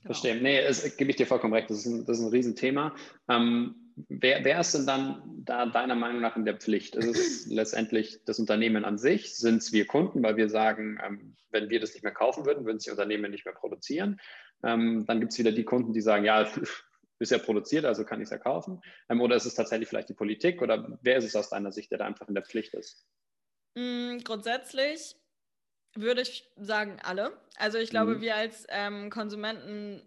[0.03, 0.05] Genau.
[0.05, 0.37] Verstehe.
[0.37, 1.71] Nee, das gebe ich dir vollkommen recht.
[1.71, 2.95] Das ist ein, das ist ein Riesenthema.
[3.31, 6.97] Ähm, wer, wer ist denn dann da deiner Meinung nach in der Pflicht?
[6.97, 9.35] Ist es letztendlich das Unternehmen an sich?
[9.35, 12.65] Sind es wir Kunden, weil wir sagen, ähm, wenn wir das nicht mehr kaufen würden,
[12.65, 14.21] würden es die Unternehmen nicht mehr produzieren?
[14.63, 16.47] Ähm, dann gibt es wieder die Kunden, die sagen, ja,
[17.19, 18.83] ist ja produziert, also kann ich es ja kaufen.
[19.09, 20.61] Ähm, oder ist es tatsächlich vielleicht die Politik?
[20.61, 23.07] Oder wer ist es aus deiner Sicht, der da einfach in der Pflicht ist?
[23.75, 25.17] Mm, grundsätzlich
[25.95, 27.33] würde ich sagen, alle.
[27.57, 28.21] Also ich glaube, mhm.
[28.21, 30.03] wir als ähm, Konsumenten,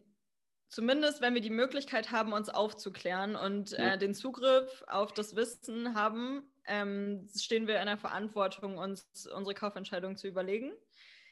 [0.70, 5.96] zumindest wenn wir die Möglichkeit haben, uns aufzuklären und äh, den Zugriff auf das Wissen
[5.96, 10.72] haben, ähm, stehen wir in der Verantwortung, uns unsere Kaufentscheidung zu überlegen.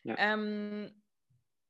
[0.03, 0.15] Ja.
[0.17, 0.91] Ähm,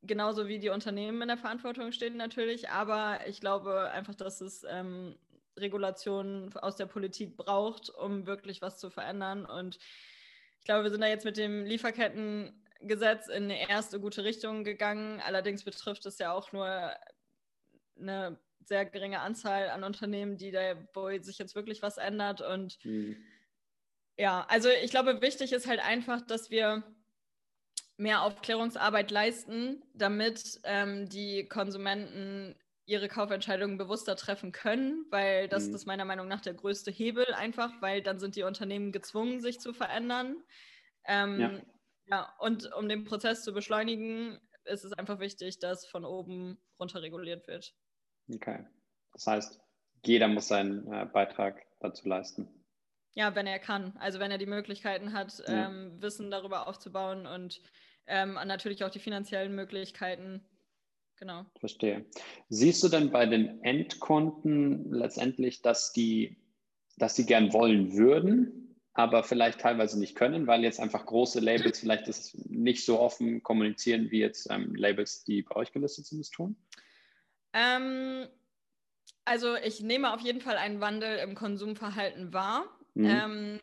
[0.01, 4.65] genauso wie die Unternehmen in der Verantwortung stehen natürlich, aber ich glaube einfach, dass es
[4.69, 5.17] ähm,
[5.57, 9.77] Regulationen aus der Politik braucht, um wirklich was zu verändern und
[10.59, 14.63] ich glaube, wir sind da jetzt mit dem Lieferketten Gesetz in eine erste gute Richtung
[14.63, 15.21] gegangen.
[15.25, 16.91] Allerdings betrifft es ja auch nur
[17.99, 22.41] eine sehr geringe Anzahl an Unternehmen, die da, wo sich jetzt wirklich was ändert.
[22.41, 23.17] Und mhm.
[24.17, 26.83] ja, also ich glaube, wichtig ist halt einfach, dass wir
[27.97, 32.55] mehr Aufklärungsarbeit leisten, damit ähm, die Konsumenten
[32.85, 35.75] ihre Kaufentscheidungen bewusster treffen können, weil das mhm.
[35.75, 39.59] ist meiner Meinung nach der größte Hebel einfach, weil dann sind die Unternehmen gezwungen, sich
[39.59, 40.37] zu verändern.
[41.05, 41.61] Ähm, ja.
[42.09, 47.01] Ja, und um den Prozess zu beschleunigen, ist es einfach wichtig, dass von oben runter
[47.01, 47.75] reguliert wird.
[48.33, 48.65] Okay.
[49.13, 49.59] Das heißt,
[50.05, 52.47] jeder muss seinen äh, Beitrag dazu leisten.
[53.13, 53.93] Ja, wenn er kann.
[53.97, 55.67] Also wenn er die Möglichkeiten hat, ja.
[55.67, 57.61] ähm, Wissen darüber aufzubauen und
[58.05, 60.45] ähm, natürlich auch die finanziellen Möglichkeiten.
[61.17, 61.45] Genau.
[61.59, 62.05] Verstehe.
[62.49, 66.37] Siehst du denn bei den Endkunden letztendlich, dass die,
[66.97, 71.79] dass die gern wollen würden, aber vielleicht teilweise nicht können, weil jetzt einfach große Labels
[71.79, 76.19] vielleicht das nicht so offen kommunizieren, wie jetzt ähm, Labels, die bei euch gelistet sind,
[76.19, 76.55] es tun?
[77.53, 78.27] Ähm,
[79.25, 82.65] also ich nehme auf jeden Fall einen Wandel im Konsumverhalten wahr.
[82.93, 83.05] Mhm.
[83.05, 83.59] Ähm,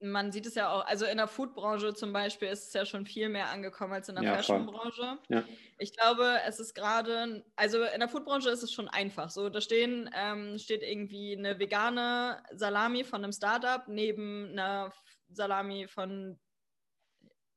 [0.00, 3.06] man sieht es ja auch, also in der Foodbranche zum Beispiel ist es ja schon
[3.06, 5.18] viel mehr angekommen als in der ja, Fashionbranche.
[5.28, 5.44] Ja.
[5.78, 9.30] Ich glaube, es ist gerade, also in der Foodbranche ist es schon einfach.
[9.30, 14.92] So, da stehen, ähm, steht irgendwie eine vegane Salami von einem Startup neben einer
[15.28, 16.38] Salami von,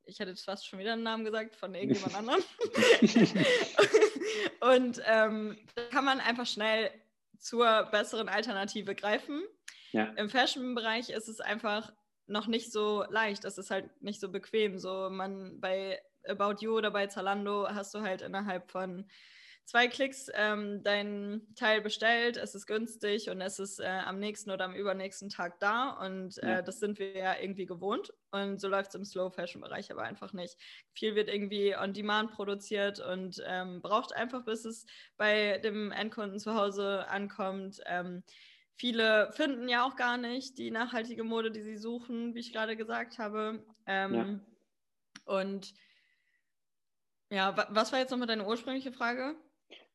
[0.10, 2.44] ich hätte jetzt fast schon wieder einen Namen gesagt, von irgendjemand anderem.
[4.60, 6.92] Und ähm, da kann man einfach schnell
[7.38, 9.44] zur besseren Alternative greifen.
[9.92, 10.06] Ja.
[10.18, 11.94] Im Fashion-Bereich ist es einfach
[12.28, 13.46] noch nicht so leicht.
[13.46, 14.78] Es ist halt nicht so bequem.
[14.78, 19.10] So man bei About You oder bei Zalando hast du halt innerhalb von
[19.70, 24.50] zwei Klicks ähm, dein Teil bestellt, es ist günstig und es ist äh, am nächsten
[24.50, 26.62] oder am übernächsten Tag da und äh, ja.
[26.64, 30.58] das sind wir ja irgendwie gewohnt und so läuft es im Slow-Fashion-Bereich aber einfach nicht.
[30.94, 36.40] Viel wird irgendwie on Demand produziert und ähm, braucht einfach, bis es bei dem Endkunden
[36.40, 37.80] zu Hause ankommt.
[37.86, 38.24] Ähm,
[38.80, 42.78] Viele finden ja auch gar nicht die nachhaltige Mode, die sie suchen, wie ich gerade
[42.78, 43.62] gesagt habe.
[43.86, 44.40] Ähm, ja.
[45.26, 45.74] Und
[47.30, 49.36] Ja, was war jetzt nochmal deine ursprüngliche Frage?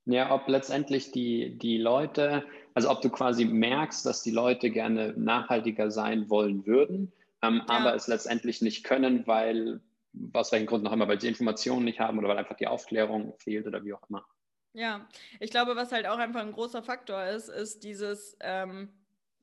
[0.07, 5.15] Ja, ob letztendlich die, die Leute, also ob du quasi merkst, dass die Leute gerne
[5.17, 7.13] nachhaltiger sein wollen würden,
[7.43, 7.75] ähm, ja.
[7.75, 9.81] aber es letztendlich nicht können, weil,
[10.35, 13.35] aus welchen Grund noch immer, weil sie Informationen nicht haben oder weil einfach die Aufklärung
[13.39, 14.27] fehlt oder wie auch immer.
[14.75, 15.09] Ja,
[15.41, 18.91] ich glaube, was halt auch einfach ein großer Faktor ist, ist dieses, ähm,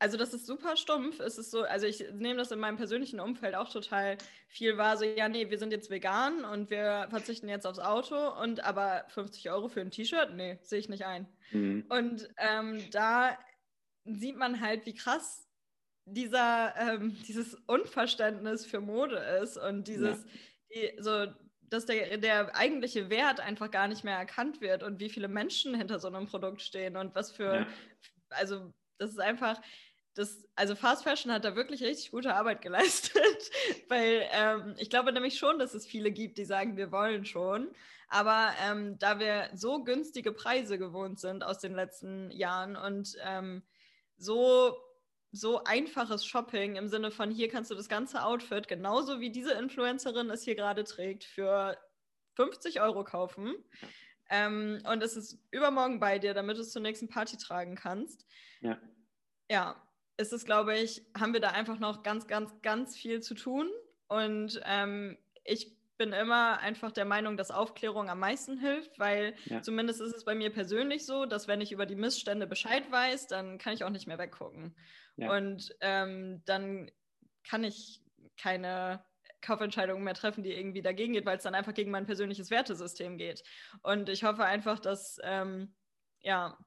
[0.02, 1.20] also das ist super stumpf.
[1.20, 4.98] Es ist so, also ich nehme das in meinem persönlichen Umfeld auch total viel wahr.
[4.98, 9.06] So, ja, nee, wir sind jetzt vegan und wir verzichten jetzt aufs Auto und aber
[9.10, 11.28] 50 Euro für ein T-Shirt, nee, sehe ich nicht ein.
[11.52, 11.86] Mhm.
[11.90, 13.38] Und ähm, da
[14.06, 15.48] sieht man halt, wie krass
[16.06, 20.26] dieser, ähm, dieses Unverständnis für Mode ist und dieses,
[20.72, 20.92] ja.
[20.96, 21.28] die, so,
[21.62, 25.76] dass der, der eigentliche Wert einfach gar nicht mehr erkannt wird und wie viele Menschen
[25.76, 27.68] hinter so einem Produkt stehen und was für, ja.
[28.30, 29.62] also das ist einfach,
[30.14, 33.52] das, also Fast Fashion hat da wirklich richtig gute Arbeit geleistet,
[33.88, 37.70] weil ähm, ich glaube nämlich schon, dass es viele gibt, die sagen, wir wollen schon.
[38.10, 43.64] Aber ähm, da wir so günstige Preise gewohnt sind aus den letzten Jahren und ähm,
[44.18, 44.76] so,
[45.32, 49.54] so einfaches Shopping im Sinne von hier kannst du das ganze Outfit, genauso wie diese
[49.54, 51.78] Influencerin es hier gerade trägt, für
[52.36, 53.56] 50 Euro kaufen.
[54.30, 58.26] Ähm, und es ist übermorgen bei dir, damit du es zur nächsten Party tragen kannst.
[58.60, 58.78] Ja.
[59.50, 59.82] Ja,
[60.22, 63.70] ist es, glaube ich, haben wir da einfach noch ganz, ganz, ganz viel zu tun.
[64.08, 69.62] Und ähm, ich bin immer einfach der Meinung, dass Aufklärung am meisten hilft, weil ja.
[69.62, 73.28] zumindest ist es bei mir persönlich so, dass wenn ich über die Missstände Bescheid weiß,
[73.28, 74.76] dann kann ich auch nicht mehr weggucken.
[75.18, 75.36] Ja.
[75.36, 76.90] Und ähm, dann
[77.48, 78.02] kann ich
[78.38, 79.04] keine
[79.42, 83.18] Kaufentscheidungen mehr treffen, die irgendwie dagegen geht, weil es dann einfach gegen mein persönliches Wertesystem
[83.18, 83.44] geht.
[83.84, 85.74] Und ich hoffe einfach, dass ähm,
[86.22, 86.58] ja,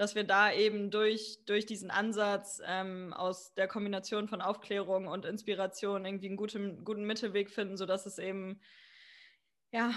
[0.00, 5.26] dass wir da eben durch, durch diesen Ansatz ähm, aus der Kombination von Aufklärung und
[5.26, 8.62] Inspiration irgendwie einen guten, guten Mittelweg finden, sodass es eben
[9.72, 9.92] ja,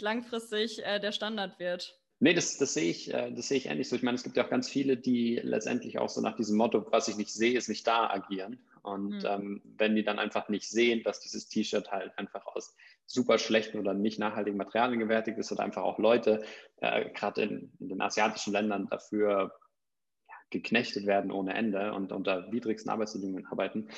[0.00, 1.98] langfristig äh, der Standard wird.
[2.20, 3.96] Nee, das, das sehe ich, äh, das sehe ich ähnlich so.
[3.96, 6.86] Ich meine, es gibt ja auch ganz viele, die letztendlich auch so nach diesem Motto,
[6.92, 8.60] was ich nicht sehe, ist nicht da agieren.
[8.88, 9.26] Und mhm.
[9.26, 13.78] ähm, wenn die dann einfach nicht sehen, dass dieses T-Shirt halt einfach aus super schlechten
[13.78, 16.44] oder nicht nachhaltigen Materialien gewertigt ist oder einfach auch Leute,
[16.78, 19.52] äh, gerade in, in, den asiatischen Ländern, dafür
[20.28, 23.88] ja, geknechtet werden ohne Ende und unter widrigsten Arbeitsbedingungen arbeiten.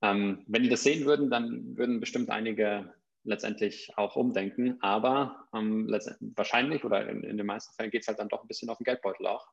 [0.00, 4.78] Ähm, wenn die das sehen würden, dann würden bestimmt einige letztendlich auch umdenken.
[4.80, 5.88] Aber ähm,
[6.36, 8.78] wahrscheinlich oder in, in, den meisten Fällen geht es halt dann doch ein bisschen auf
[8.78, 9.48] den Geldbeutel auch.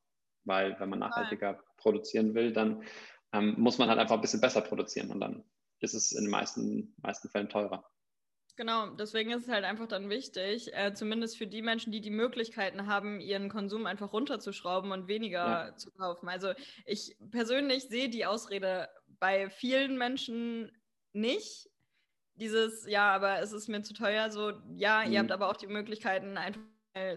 [0.46, 1.64] Weil wenn man nachhaltiger ja.
[1.78, 2.84] produzieren will, dann
[3.36, 5.44] ähm, muss man halt einfach ein bisschen besser produzieren und dann
[5.80, 7.84] ist es in den meisten, meisten Fällen teurer.
[8.58, 12.10] Genau, deswegen ist es halt einfach dann wichtig, äh, zumindest für die Menschen, die die
[12.10, 15.76] Möglichkeiten haben, ihren Konsum einfach runterzuschrauben und weniger ja.
[15.76, 16.30] zu kaufen.
[16.30, 16.54] Also
[16.86, 18.88] ich persönlich sehe die Ausrede
[19.20, 20.72] bei vielen Menschen
[21.12, 21.70] nicht.
[22.36, 24.30] Dieses, ja, aber es ist mir zu teuer.
[24.32, 25.12] So, ja, mhm.
[25.12, 26.62] ihr habt aber auch die Möglichkeiten, einfach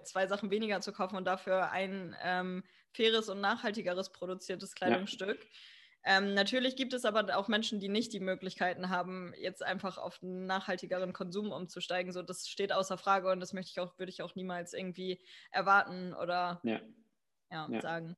[0.03, 5.41] zwei Sachen weniger zu kaufen und dafür ein ähm, faires und nachhaltigeres produziertes Kleidungsstück.
[5.41, 5.51] Ja.
[6.11, 10.23] Ähm, natürlich gibt es aber auch Menschen, die nicht die Möglichkeiten haben, jetzt einfach auf
[10.23, 12.13] einen nachhaltigeren Konsum umzusteigen.
[12.13, 15.21] So, das steht außer Frage und das möchte ich auch, würde ich auch niemals irgendwie
[15.51, 16.81] erwarten oder ja.
[17.51, 17.81] Ja, ja.
[17.83, 18.17] sagen.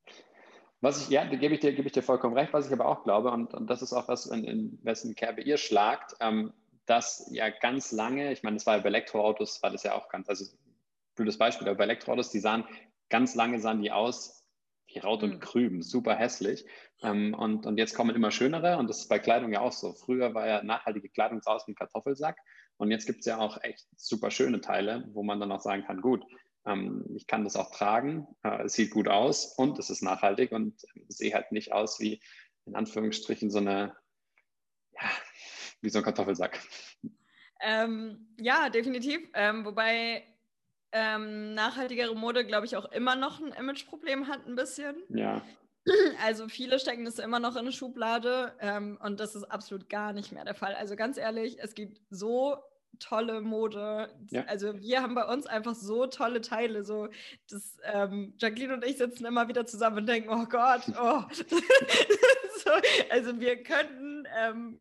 [0.81, 2.87] Was ich, ja, da gebe ich dir, gebe ich dir vollkommen recht, was ich aber
[2.87, 6.53] auch glaube, und, und das ist auch was, in, in wessen Kerbe ihr schlagt, ähm,
[6.87, 10.09] dass ja ganz lange, ich meine, das war ja bei Elektroautos, war das ja auch
[10.09, 10.45] ganz, also
[11.17, 12.65] blödes Beispiel, aber bei Elektroautos, die sahen,
[13.09, 14.40] ganz lange sahen die aus
[14.99, 15.41] Raut und mhm.
[15.41, 16.65] Krüben, super hässlich.
[17.03, 19.93] Ähm, und, und jetzt kommen immer schönere und das ist bei Kleidung ja auch so.
[19.93, 22.37] Früher war ja nachhaltige Kleidung aus dem Kartoffelsack
[22.77, 25.85] und jetzt gibt es ja auch echt super schöne Teile, wo man dann auch sagen
[25.85, 26.25] kann, gut,
[26.67, 30.53] ähm, ich kann das auch tragen, äh, es sieht gut aus und es ist nachhaltig
[30.53, 32.21] und sehe halt nicht aus wie
[32.67, 33.97] in Anführungsstrichen so eine,
[34.93, 35.11] ja,
[35.81, 36.61] wie so ein Kartoffelsack.
[37.63, 39.21] Ähm, ja, definitiv.
[39.35, 40.25] Ähm, wobei
[40.93, 44.97] ähm, nachhaltigere Mode, glaube ich, auch immer noch ein Imageproblem hat, ein bisschen.
[45.09, 45.43] Ja.
[46.23, 50.13] Also viele stecken das immer noch in eine Schublade ähm, und das ist absolut gar
[50.13, 50.75] nicht mehr der Fall.
[50.75, 52.59] Also ganz ehrlich, es gibt so
[52.99, 54.11] tolle Mode.
[54.31, 54.45] Ja.
[54.45, 56.85] Also wir haben bei uns einfach so tolle Teile.
[56.85, 57.09] So,
[57.49, 61.23] dass ähm, Jacqueline und ich sitzen immer wieder zusammen und denken, oh Gott, oh.
[62.65, 62.71] so,
[63.11, 64.81] also wir könnten ähm,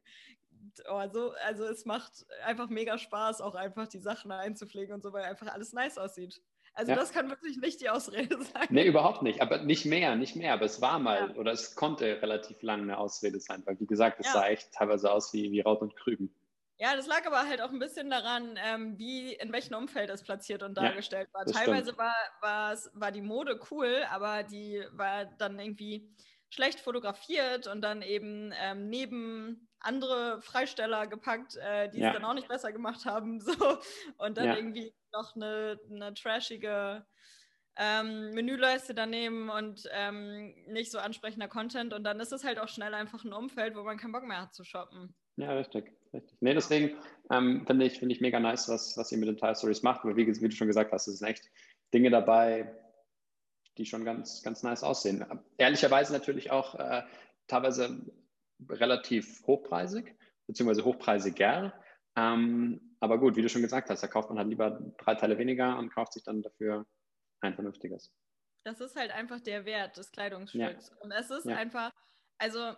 [0.89, 5.13] oh, so, also es macht einfach mega Spaß, auch einfach die Sachen einzupflegen und so,
[5.13, 6.42] weil einfach alles nice aussieht.
[6.74, 6.98] Also ja.
[6.98, 8.68] das kann wirklich nicht die Ausrede sein.
[8.70, 9.42] Nee, überhaupt nicht.
[9.42, 10.54] Aber nicht mehr, nicht mehr.
[10.54, 11.36] Aber es war mal, ja.
[11.36, 14.34] oder es konnte relativ lange eine Ausrede sein, weil wie gesagt, es ja.
[14.34, 16.34] sah echt teilweise aus wie, wie Raut und Krüben.
[16.78, 20.24] Ja, das lag aber halt auch ein bisschen daran, ähm, wie, in welchem Umfeld es
[20.24, 21.46] platziert und dargestellt war.
[21.46, 22.15] Teilweise war,
[22.94, 26.10] war die Mode cool, aber die war dann irgendwie
[26.50, 32.10] schlecht fotografiert und dann eben ähm, neben andere Freisteller gepackt, äh, die ja.
[32.10, 33.42] es dann auch nicht besser gemacht haben.
[33.50, 33.80] So.
[34.18, 34.56] Und dann ja.
[34.56, 37.06] irgendwie noch eine, eine trashige
[37.78, 41.94] ähm, Menüleiste daneben und ähm, nicht so ansprechender Content.
[41.94, 44.42] Und dann ist es halt auch schnell einfach ein Umfeld, wo man keinen Bock mehr
[44.42, 45.15] hat zu shoppen.
[45.38, 45.92] Ja, richtig.
[46.13, 46.38] richtig.
[46.42, 46.98] Nee, deswegen
[47.32, 50.02] ähm, finde ich, find ich mega nice, was, was ihr mit den Tile Stories macht.
[50.02, 51.50] Aber wie, wie, du schon gesagt hast, es sind echt
[51.94, 52.76] Dinge dabei,
[53.78, 55.26] die schon ganz, ganz nice aussehen.
[55.58, 57.04] Ehrlicherweise natürlich auch äh,
[57.48, 58.02] teilweise
[58.67, 60.15] relativ hochpreisig,
[60.48, 61.74] beziehungsweise hochpreisiger.
[62.15, 65.38] Ähm, aber gut, wie du schon gesagt hast, da kauft man halt lieber drei Teile
[65.38, 66.86] weniger und kauft sich dann dafür
[67.41, 68.13] ein vernünftiges.
[68.63, 70.89] Das ist halt einfach der Wert des Kleidungsstücks.
[70.89, 70.98] Ja.
[71.02, 71.56] Und es ist ja.
[71.56, 71.91] einfach,
[72.38, 72.74] also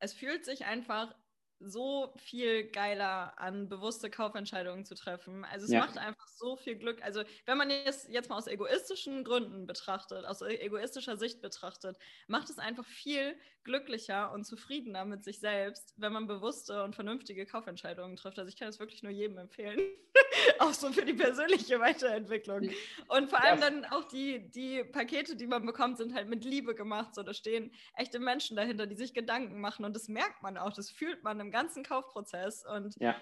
[0.00, 1.14] es fühlt sich einfach
[1.60, 5.44] so viel geiler an, bewusste Kaufentscheidungen zu treffen.
[5.44, 5.80] Also es ja.
[5.80, 7.02] macht einfach so viel Glück.
[7.02, 12.48] Also wenn man es jetzt mal aus egoistischen Gründen betrachtet, aus egoistischer Sicht betrachtet, macht
[12.48, 18.16] es einfach viel glücklicher und zufriedener mit sich selbst, wenn man bewusste und vernünftige Kaufentscheidungen
[18.16, 18.38] trifft.
[18.38, 19.80] Also ich kann es wirklich nur jedem empfehlen.
[20.58, 22.70] auch so für die persönliche Weiterentwicklung.
[23.08, 23.70] Und vor allem ja.
[23.70, 27.14] dann auch die, die Pakete, die man bekommt, sind halt mit Liebe gemacht.
[27.14, 29.84] So, da stehen echte Menschen dahinter, die sich Gedanken machen.
[29.84, 32.64] Und das merkt man auch, das fühlt man im ganzen Kaufprozess.
[32.64, 33.16] Und ja.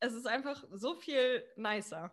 [0.00, 2.12] es ist einfach so viel nicer.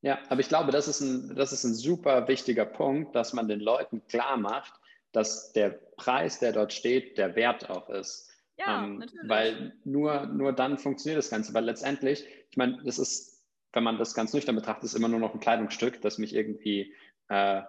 [0.00, 3.48] Ja, aber ich glaube, das ist, ein, das ist ein super wichtiger Punkt, dass man
[3.48, 4.72] den Leuten klar macht,
[5.12, 8.30] dass der Preis, der dort steht, der Wert auch ist.
[8.58, 9.28] Ja, ähm, natürlich.
[9.28, 11.54] Weil nur, nur dann funktioniert das Ganze.
[11.54, 15.20] Weil letztendlich, ich meine, das ist, wenn man das ganz nüchtern betrachtet, ist immer nur
[15.20, 16.94] noch ein Kleidungsstück, das mich irgendwie
[17.28, 17.62] äh,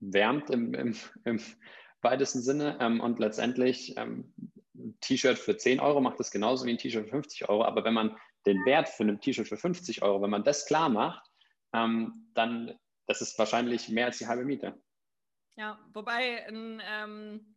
[0.00, 1.40] wärmt im, im, im,
[2.00, 2.78] weitesten Sinne.
[2.80, 4.32] Ähm, und letztendlich ähm,
[5.00, 7.64] T-Shirt für 10 Euro macht das genauso wie ein T-Shirt für 50 Euro.
[7.64, 8.16] Aber wenn man
[8.46, 11.30] den Wert für ein T-Shirt für 50 Euro, wenn man das klar macht,
[11.72, 14.80] ähm, dann das ist wahrscheinlich mehr als die halbe Miete.
[15.56, 17.51] Ja, wobei ein, ähm,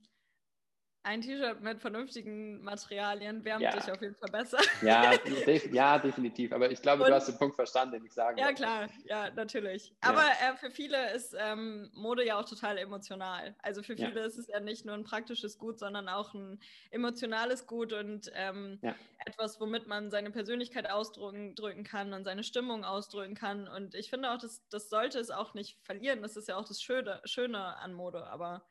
[1.06, 3.72] ein T-Shirt mit vernünftigen Materialien wärmt ja.
[3.72, 4.58] dich auf jeden Fall besser.
[4.82, 5.16] Ja,
[5.46, 6.52] def ja definitiv.
[6.52, 8.64] Aber ich glaube, Und, du hast den Punkt verstanden, den ich sagen Ja, wollte.
[8.64, 9.90] klar, ja, natürlich.
[9.90, 10.10] Ja.
[10.10, 13.56] Aber äh, für viele ist ähm, Mode ja auch total emotional.
[13.62, 14.26] Also für viele ja.
[14.26, 18.80] ist es ja nicht nur ein praktisches Gut, sondern auch ein emotionales Gut und ähm,
[19.28, 23.68] etwas, womit man seine Persönlichkeit ausdrücken kann und seine Stimmung ausdrücken kann.
[23.68, 26.24] Und ich finde auch, das, das sollte es auch nicht verlieren.
[26.24, 28.26] Das ist ja auch das Schöne, Schöne an Mode.
[28.26, 28.66] Aber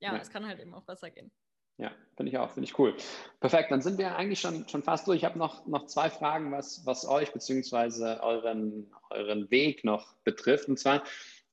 [0.00, 1.30] ja, es kann halt eben auch besser gehen.
[1.78, 2.94] Ja, finde ich auch, finde ich cool.
[3.40, 5.18] Perfekt, dann sind wir eigentlich schon, schon fast durch.
[5.18, 8.20] Ich habe noch, noch zwei Fragen, was, was euch bzw.
[8.20, 10.68] Euren, euren Weg noch betrifft.
[10.68, 11.02] Und zwar,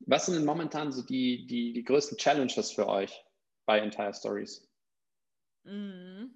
[0.01, 3.23] was sind denn momentan so die, die, die größten Challenges für euch
[3.65, 4.67] bei Entire Stories?
[5.63, 6.31] Mhm.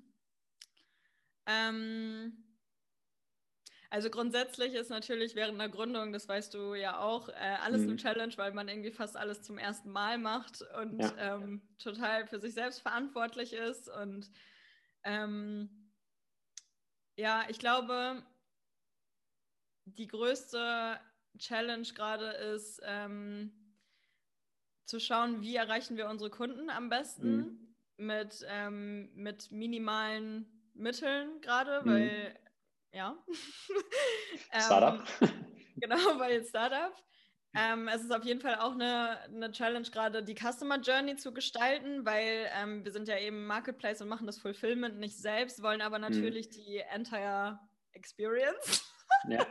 [1.47, 2.33] Ähm,
[3.91, 7.89] also grundsätzlich ist natürlich während der Gründung, das weißt du ja auch, äh, alles mhm.
[7.89, 11.13] eine Challenge, weil man irgendwie fast alles zum ersten Mal macht und ja.
[11.17, 13.89] ähm, total für sich selbst verantwortlich ist.
[13.89, 14.31] Und
[15.03, 15.91] ähm,
[17.17, 18.23] ja, ich glaube,
[19.83, 20.97] die größte
[21.37, 23.75] Challenge gerade ist, ähm,
[24.85, 27.75] zu schauen, wie erreichen wir unsere Kunden am besten mhm.
[27.97, 31.89] mit, ähm, mit minimalen Mitteln gerade, mhm.
[31.91, 32.39] weil
[32.93, 33.17] ja.
[34.59, 35.05] Startup.
[35.21, 35.29] ähm,
[35.77, 36.93] genau, bei Startup.
[37.53, 41.33] Ähm, es ist auf jeden Fall auch eine, eine Challenge, gerade die Customer Journey zu
[41.33, 45.81] gestalten, weil ähm, wir sind ja eben Marketplace und machen das Fulfillment nicht selbst, wollen
[45.81, 46.05] aber mhm.
[46.05, 46.51] natürlich hm.
[46.53, 47.59] die entire
[47.91, 48.85] Experience
[49.27, 49.45] ja.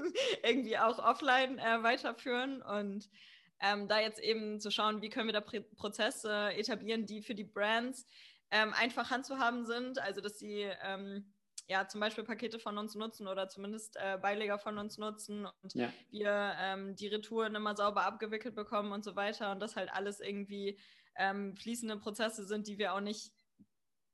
[0.42, 3.08] irgendwie auch offline äh, weiterführen und
[3.60, 7.34] ähm, da jetzt eben zu schauen, wie können wir da Pr Prozesse etablieren, die für
[7.34, 8.06] die Brands
[8.50, 11.32] ähm, einfach handzuhaben sind, also dass sie ähm,
[11.68, 15.74] ja, zum Beispiel Pakete von uns nutzen oder zumindest äh, Beileger von uns nutzen und
[15.74, 15.92] ja.
[16.10, 20.20] wir ähm, die Retouren immer sauber abgewickelt bekommen und so weiter und das halt alles
[20.20, 20.78] irgendwie
[21.16, 23.32] ähm, fließende Prozesse sind, die wir auch nicht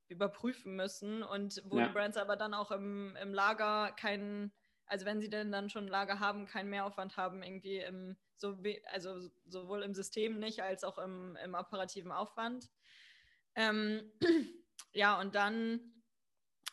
[0.07, 1.87] überprüfen müssen und wo ja.
[1.87, 4.51] die Brands aber dann auch im, im Lager keinen,
[4.85, 8.57] also wenn sie denn dann schon ein Lager haben, keinen Mehraufwand haben, irgendwie im, so,
[8.91, 12.69] also sowohl im System nicht als auch im, im operativen Aufwand.
[13.55, 14.11] Ähm,
[14.93, 15.93] ja, und dann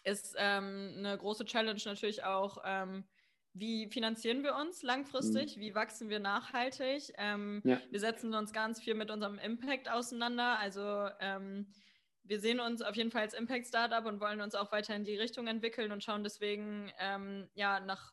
[0.04, 3.04] ist ähm, eine große Challenge natürlich auch, ähm,
[3.52, 5.56] wie finanzieren wir uns langfristig?
[5.56, 5.60] Mhm.
[5.60, 7.12] Wie wachsen wir nachhaltig?
[7.18, 7.80] Ähm, ja.
[7.90, 10.58] Wir setzen uns ganz viel mit unserem Impact auseinander.
[10.58, 11.66] Also ähm,
[12.22, 15.16] wir sehen uns auf jeden Fall als Impact-Startup und wollen uns auch weiter in die
[15.16, 18.12] Richtung entwickeln und schauen deswegen ähm, ja nach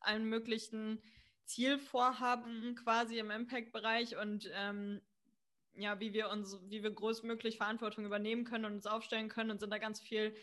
[0.00, 1.02] allen möglichen
[1.44, 5.02] Zielvorhaben quasi im Impact-Bereich und ähm,
[5.74, 9.60] ja, wie wir uns, wie wir größtmöglich Verantwortung übernehmen können und uns aufstellen können und
[9.60, 10.34] sind da ganz viel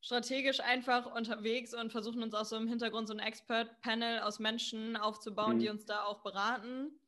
[0.00, 4.96] strategisch einfach unterwegs und versuchen uns auch so im Hintergrund so ein Expert-Panel aus Menschen
[4.96, 5.60] aufzubauen, mhm.
[5.60, 6.98] die uns da auch beraten.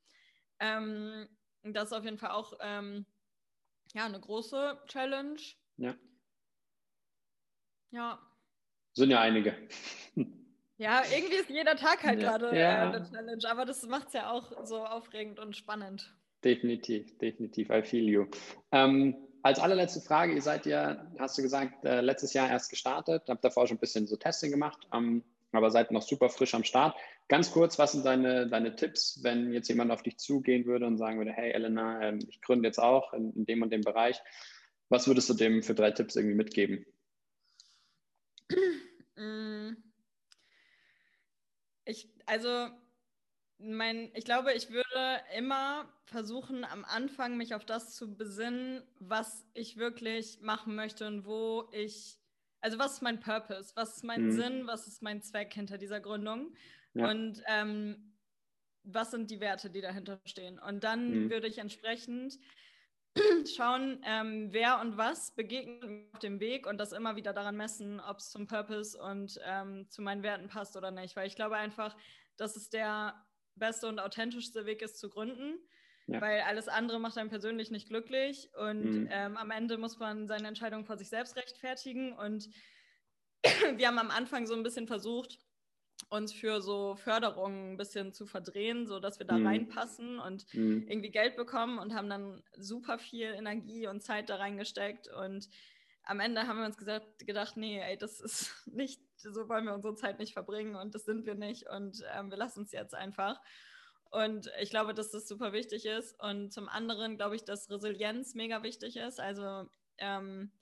[0.58, 1.28] Ähm,
[1.62, 3.06] das ist auf jeden Fall auch ähm,
[3.94, 5.40] Ja, eine große Challenge.
[5.76, 5.94] Ja.
[7.90, 8.18] Ja.
[8.94, 9.56] Sind ja einige.
[10.78, 12.36] Ja, irgendwie ist jeder Tag halt ja.
[12.36, 12.90] gerade ja.
[12.90, 16.12] äh, eine Challenge, aber das macht es ja auch so aufregend und spannend.
[16.42, 17.70] Definitiv, definitiv.
[17.70, 18.26] I feel you.
[18.72, 23.24] Ähm, als allerletzte Frage, ihr seid ja, hast du gesagt, äh, letztes Jahr erst gestartet,
[23.28, 26.64] habt davor schon ein bisschen so Testing gemacht, ähm, aber seid noch super frisch am
[26.64, 26.96] Start.
[27.28, 30.96] Ganz kurz, was sind deine, deine Tipps, wenn jetzt jemand auf dich zugehen würde und
[30.96, 34.20] sagen würde, hey Elena, ähm, ich gründe jetzt auch in, in dem und dem Bereich.
[34.88, 36.86] Was würdest du dem für drei Tipps irgendwie mitgeben?
[39.14, 39.76] Mm.
[41.84, 42.70] Ich, also
[43.62, 49.46] mein, ich glaube, ich würde immer versuchen, am Anfang mich auf das zu besinnen, was
[49.54, 52.18] ich wirklich machen möchte und wo ich,
[52.60, 54.32] also was ist mein Purpose, was ist mein mhm.
[54.32, 56.54] Sinn, was ist mein Zweck hinter dieser Gründung
[56.94, 57.10] ja.
[57.10, 58.12] und ähm,
[58.84, 60.58] was sind die Werte, die dahinter stehen.
[60.58, 61.30] Und dann mhm.
[61.30, 62.38] würde ich entsprechend
[63.56, 68.00] schauen, ähm, wer und was begegnet auf dem Weg und das immer wieder daran messen,
[68.00, 71.14] ob es zum Purpose und ähm, zu meinen Werten passt oder nicht.
[71.14, 71.96] Weil ich glaube einfach,
[72.36, 73.14] dass es der
[73.56, 75.58] beste und authentischste Weg ist zu gründen.
[76.06, 76.20] Ja.
[76.20, 79.08] Weil alles andere macht einen persönlich nicht glücklich und mhm.
[79.10, 82.12] ähm, am Ende muss man seine Entscheidung vor sich selbst rechtfertigen.
[82.12, 82.48] Und
[83.76, 85.38] wir haben am Anfang so ein bisschen versucht,
[86.08, 89.46] uns für so Förderungen ein bisschen zu verdrehen, sodass wir da mhm.
[89.46, 90.86] reinpassen und mhm.
[90.88, 95.08] irgendwie Geld bekommen und haben dann super viel Energie und Zeit da reingesteckt.
[95.08, 95.48] Und
[96.04, 99.74] am Ende haben wir uns gesagt, gedacht, nee, ey, das ist nicht so wollen wir
[99.74, 102.94] unsere Zeit nicht verbringen und das sind wir nicht und ähm, wir lassen es jetzt
[102.94, 103.40] einfach.
[104.12, 106.20] Und ich glaube, dass das super wichtig ist.
[106.22, 109.18] Und zum anderen glaube ich, dass Resilienz mega wichtig ist.
[109.18, 109.66] Also
[109.96, 110.52] ähm,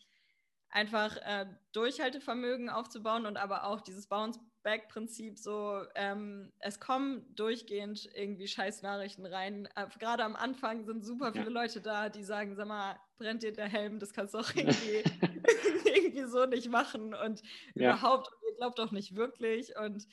[0.71, 8.47] einfach äh, Durchhaltevermögen aufzubauen und aber auch dieses Bounce-Back-Prinzip so, ähm, es kommen durchgehend irgendwie
[8.47, 9.69] Scheißnachrichten rein.
[9.75, 11.51] Äh, Gerade am Anfang sind super viele ja.
[11.51, 15.03] Leute da, die sagen, sag mal, brennt dir der Helm, das kannst du auch irgendwie,
[15.93, 17.43] irgendwie so nicht machen und
[17.75, 17.95] ja.
[17.95, 18.31] überhaupt,
[18.61, 20.07] ihr glaubt doch nicht wirklich und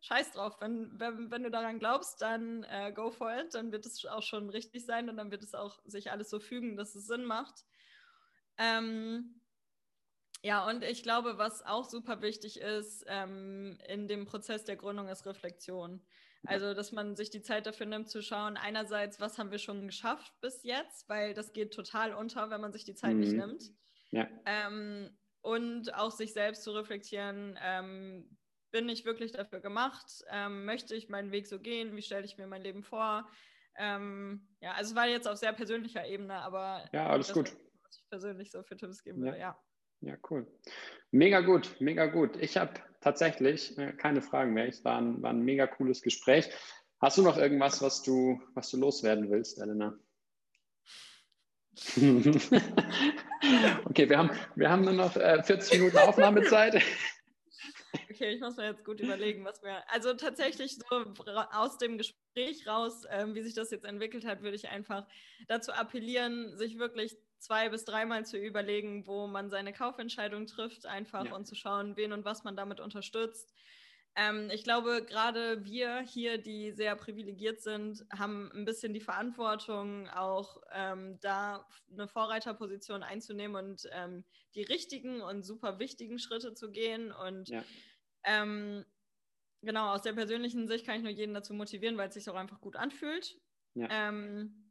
[0.00, 3.86] scheiß drauf, wenn, wenn, wenn du daran glaubst, dann äh, go for it, dann wird
[3.86, 6.94] es auch schon richtig sein und dann wird es auch sich alles so fügen, dass
[6.94, 7.64] es Sinn macht.
[8.58, 9.40] Ähm,
[10.42, 15.08] ja, und ich glaube, was auch super wichtig ist ähm, in dem Prozess der Gründung,
[15.08, 16.04] ist Reflexion.
[16.46, 19.86] Also, dass man sich die Zeit dafür nimmt, zu schauen, einerseits, was haben wir schon
[19.86, 23.20] geschafft bis jetzt, weil das geht total unter, wenn man sich die Zeit mhm.
[23.20, 23.72] nicht nimmt.
[24.10, 24.28] Ja.
[24.44, 28.36] Ähm, und auch sich selbst zu reflektieren, ähm,
[28.70, 30.24] bin ich wirklich dafür gemacht?
[30.30, 31.94] Ähm, möchte ich meinen Weg so gehen?
[31.96, 33.28] Wie stelle ich mir mein Leben vor?
[33.76, 37.54] Ähm, ja, also es war jetzt auf sehr persönlicher Ebene, aber ja, alles gut.
[37.82, 39.58] Was ich persönlich so für Tipps geben würde, ja.
[40.00, 40.46] Ja, cool.
[41.10, 42.36] Mega gut, mega gut.
[42.36, 44.68] Ich habe tatsächlich äh, keine Fragen mehr.
[44.68, 46.50] Es war ein, war ein mega cooles Gespräch.
[47.00, 49.98] Hast du noch irgendwas, was du, was du loswerden willst, Elena?
[53.84, 56.82] okay, wir haben, wir haben nur noch äh, 40 Minuten Aufnahmezeit.
[58.10, 59.82] Okay, ich muss mir jetzt gut überlegen, was wir.
[59.88, 61.04] Also tatsächlich so
[61.52, 65.06] aus dem Gespräch raus, ähm, wie sich das jetzt entwickelt hat, würde ich einfach
[65.46, 71.26] dazu appellieren, sich wirklich zwei bis dreimal zu überlegen, wo man seine Kaufentscheidung trifft, einfach
[71.26, 71.34] ja.
[71.34, 73.52] und zu schauen, wen und was man damit unterstützt.
[74.16, 80.08] Ähm, ich glaube, gerade wir hier, die sehr privilegiert sind, haben ein bisschen die Verantwortung,
[80.10, 86.70] auch ähm, da eine Vorreiterposition einzunehmen und ähm, die richtigen und super wichtigen Schritte zu
[86.70, 87.10] gehen.
[87.10, 87.64] Und ja.
[88.22, 88.84] Ähm,
[89.62, 92.36] genau, aus der persönlichen Sicht kann ich nur jeden dazu motivieren, weil es sich auch
[92.36, 93.36] einfach gut anfühlt.
[93.74, 93.88] Ja.
[93.90, 94.70] Ähm,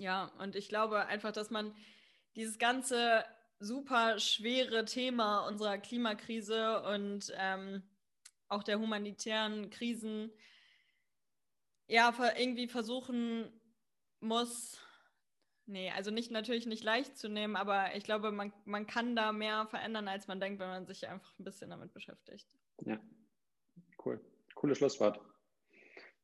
[0.00, 1.76] ja, und ich glaube einfach, dass man
[2.36, 3.24] dieses ganze
[3.60, 7.82] super schwere Thema unserer Klimakrise und ähm,
[8.54, 10.30] auch der humanitären Krisen
[11.86, 13.52] ja irgendwie versuchen
[14.20, 14.80] muss,
[15.66, 19.32] nee, also nicht natürlich nicht leicht zu nehmen, aber ich glaube, man, man kann da
[19.32, 22.48] mehr verändern, als man denkt, wenn man sich einfach ein bisschen damit beschäftigt.
[22.84, 22.98] Ja,
[24.04, 24.20] cool.
[24.54, 25.20] Cooles Schlusswort.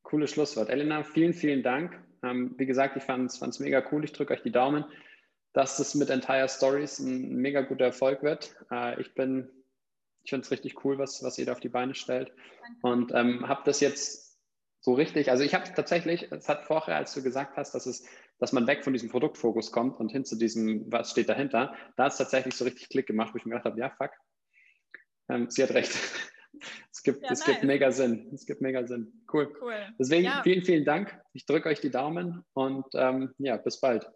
[0.02, 0.70] Cooles Schlusswort.
[0.70, 2.02] Elena, vielen, vielen Dank.
[2.22, 4.04] Ähm, wie gesagt, ich fand es mega cool.
[4.04, 4.84] Ich drücke euch die Daumen,
[5.52, 8.54] dass das mit Entire Stories ein mega guter Erfolg wird.
[8.70, 9.50] Äh, ich bin,
[10.30, 12.32] ich finde es richtig cool, was, was ihr da auf die Beine stellt.
[12.62, 12.78] Danke.
[12.82, 14.38] Und ähm, habe das jetzt
[14.78, 18.06] so richtig, also ich habe tatsächlich, es hat vorher, als du gesagt hast, dass es,
[18.38, 22.06] dass man weg von diesem Produktfokus kommt und hin zu diesem, was steht dahinter, da
[22.06, 24.12] es tatsächlich so richtig Klick gemacht, wo ich mir gedacht habe, ja, fuck,
[25.30, 25.90] ähm, sie hat recht.
[26.92, 28.30] es gibt, ja, es gibt mega Sinn.
[28.32, 29.24] Es gibt mega Sinn.
[29.32, 29.52] Cool.
[29.60, 29.74] cool.
[29.98, 30.42] Deswegen ja.
[30.44, 31.20] vielen, vielen Dank.
[31.32, 34.08] Ich drücke euch die Daumen und ähm, ja, bis bald.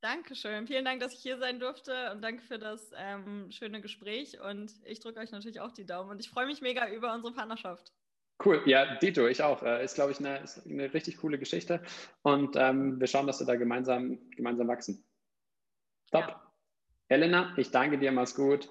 [0.00, 0.66] Dankeschön.
[0.66, 4.40] Vielen Dank, dass ich hier sein durfte und danke für das ähm, schöne Gespräch.
[4.40, 7.34] Und ich drücke euch natürlich auch die Daumen und ich freue mich mega über unsere
[7.34, 7.92] Partnerschaft.
[8.42, 9.62] Cool, ja, Dito, ich auch.
[9.62, 11.82] Äh, ist, glaube ich, eine, eine, richtig coole Geschichte.
[12.22, 15.04] Und ähm, wir schauen, dass wir da gemeinsam, gemeinsam wachsen.
[16.10, 16.26] Top.
[16.26, 16.52] Ja.
[17.08, 18.70] Elena, ich danke dir, mach's gut.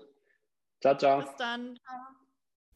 [0.81, 1.21] Ciao, ciao.
[1.21, 1.77] Bis dann.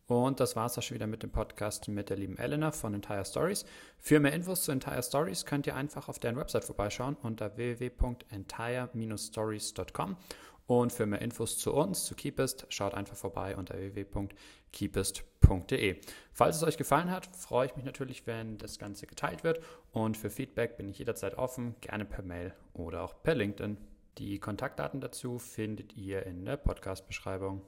[0.07, 3.25] Und das war's auch schon wieder mit dem Podcast mit der lieben Elena von Entire
[3.25, 3.65] Stories.
[3.97, 10.17] Für mehr Infos zu Entire Stories könnt ihr einfach auf deren Website vorbeischauen unter www.entire-stories.com.
[10.65, 15.99] Und für mehr Infos zu uns, zu Keepest, schaut einfach vorbei unter www.keepest.de.
[16.31, 19.59] Falls es euch gefallen hat, freue ich mich natürlich, wenn das Ganze geteilt wird.
[19.91, 23.75] Und für Feedback bin ich jederzeit offen, gerne per Mail oder auch per LinkedIn.
[24.19, 27.61] Die Kontaktdaten dazu findet ihr in der Podcast-Beschreibung.